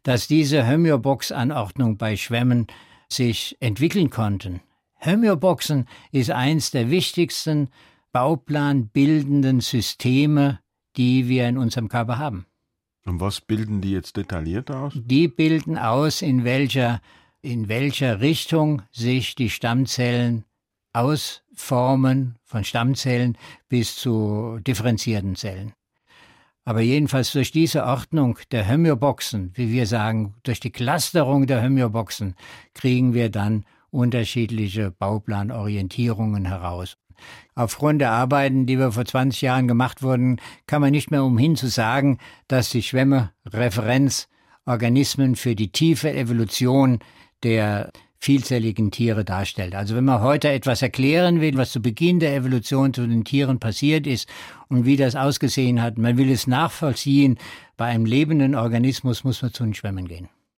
dass 0.04 0.28
diese 0.28 0.66
Homöobox-Anordnung 0.66 1.96
bei 1.96 2.16
Schwämmen 2.16 2.68
sich 3.08 3.56
entwickeln 3.60 4.10
konnten. 4.10 4.60
Homöoboxen 5.04 5.86
ist 6.12 6.30
eins 6.30 6.70
der 6.70 6.90
wichtigsten 6.90 7.68
bauplanbildenden 8.12 9.60
Systeme, 9.60 10.60
die 10.96 11.28
wir 11.28 11.48
in 11.48 11.58
unserem 11.58 11.88
Körper 11.88 12.18
haben. 12.18 12.46
Und 13.04 13.20
was 13.20 13.40
bilden 13.40 13.80
die 13.80 13.92
jetzt 13.92 14.16
detailliert 14.16 14.70
aus? 14.70 14.92
Die 14.94 15.28
bilden 15.28 15.78
aus, 15.78 16.20
in 16.20 16.44
welcher, 16.44 17.00
in 17.40 17.68
welcher 17.68 18.20
Richtung 18.20 18.82
sich 18.92 19.34
die 19.34 19.50
Stammzellen 19.50 20.44
ausformen, 20.92 22.36
von 22.44 22.64
Stammzellen 22.64 23.38
bis 23.68 23.96
zu 23.96 24.58
differenzierten 24.60 25.36
Zellen. 25.36 25.72
Aber 26.68 26.82
jedenfalls 26.82 27.32
durch 27.32 27.50
diese 27.50 27.86
Ordnung 27.86 28.38
der 28.50 28.68
Homöoboxen, 28.68 29.52
wie 29.54 29.72
wir 29.72 29.86
sagen, 29.86 30.34
durch 30.42 30.60
die 30.60 30.70
Clusterung 30.70 31.46
der 31.46 31.62
Homöoboxen, 31.62 32.34
kriegen 32.74 33.14
wir 33.14 33.30
dann 33.30 33.64
unterschiedliche 33.88 34.90
Bauplanorientierungen 34.90 36.44
heraus. 36.44 36.98
Aufgrund 37.54 38.02
der 38.02 38.10
Arbeiten, 38.10 38.66
die 38.66 38.78
wir 38.78 38.92
vor 38.92 39.06
20 39.06 39.40
Jahren 39.40 39.66
gemacht 39.66 40.02
wurden, 40.02 40.42
kann 40.66 40.82
man 40.82 40.90
nicht 40.90 41.10
mehr 41.10 41.24
umhin 41.24 41.56
zu 41.56 41.68
sagen, 41.68 42.18
dass 42.48 42.68
die 42.68 42.82
Schwämme 42.82 43.32
Referenzorganismen 43.46 45.36
für 45.36 45.54
die 45.54 45.72
tiefe 45.72 46.12
Evolution 46.12 46.98
der 47.44 47.92
vielzelligen 48.18 48.90
Tiere 48.90 49.24
darstellt. 49.24 49.74
Also 49.74 49.94
wenn 49.94 50.04
man 50.04 50.20
heute 50.20 50.50
etwas 50.50 50.82
erklären 50.82 51.40
will, 51.40 51.56
was 51.56 51.70
zu 51.70 51.80
Beginn 51.80 52.20
der 52.20 52.34
Evolution 52.34 52.92
zu 52.92 53.06
den 53.06 53.24
Tieren 53.24 53.58
passiert 53.60 54.06
ist 54.06 54.28
und 54.68 54.84
wie 54.84 54.96
das 54.96 55.16
ausgesehen 55.16 55.82
hat, 55.82 55.98
man 55.98 56.16
will 56.16 56.30
es 56.30 56.46
nachvollziehen, 56.46 57.38
bei 57.76 57.86
einem 57.86 58.04
lebenden 58.04 58.54
Organismus 58.54 59.24
muss 59.24 59.42
man 59.42 59.52
zu 59.52 59.64
den 59.64 59.74
Schwämmen 59.74 60.08
gehen. 60.08 60.28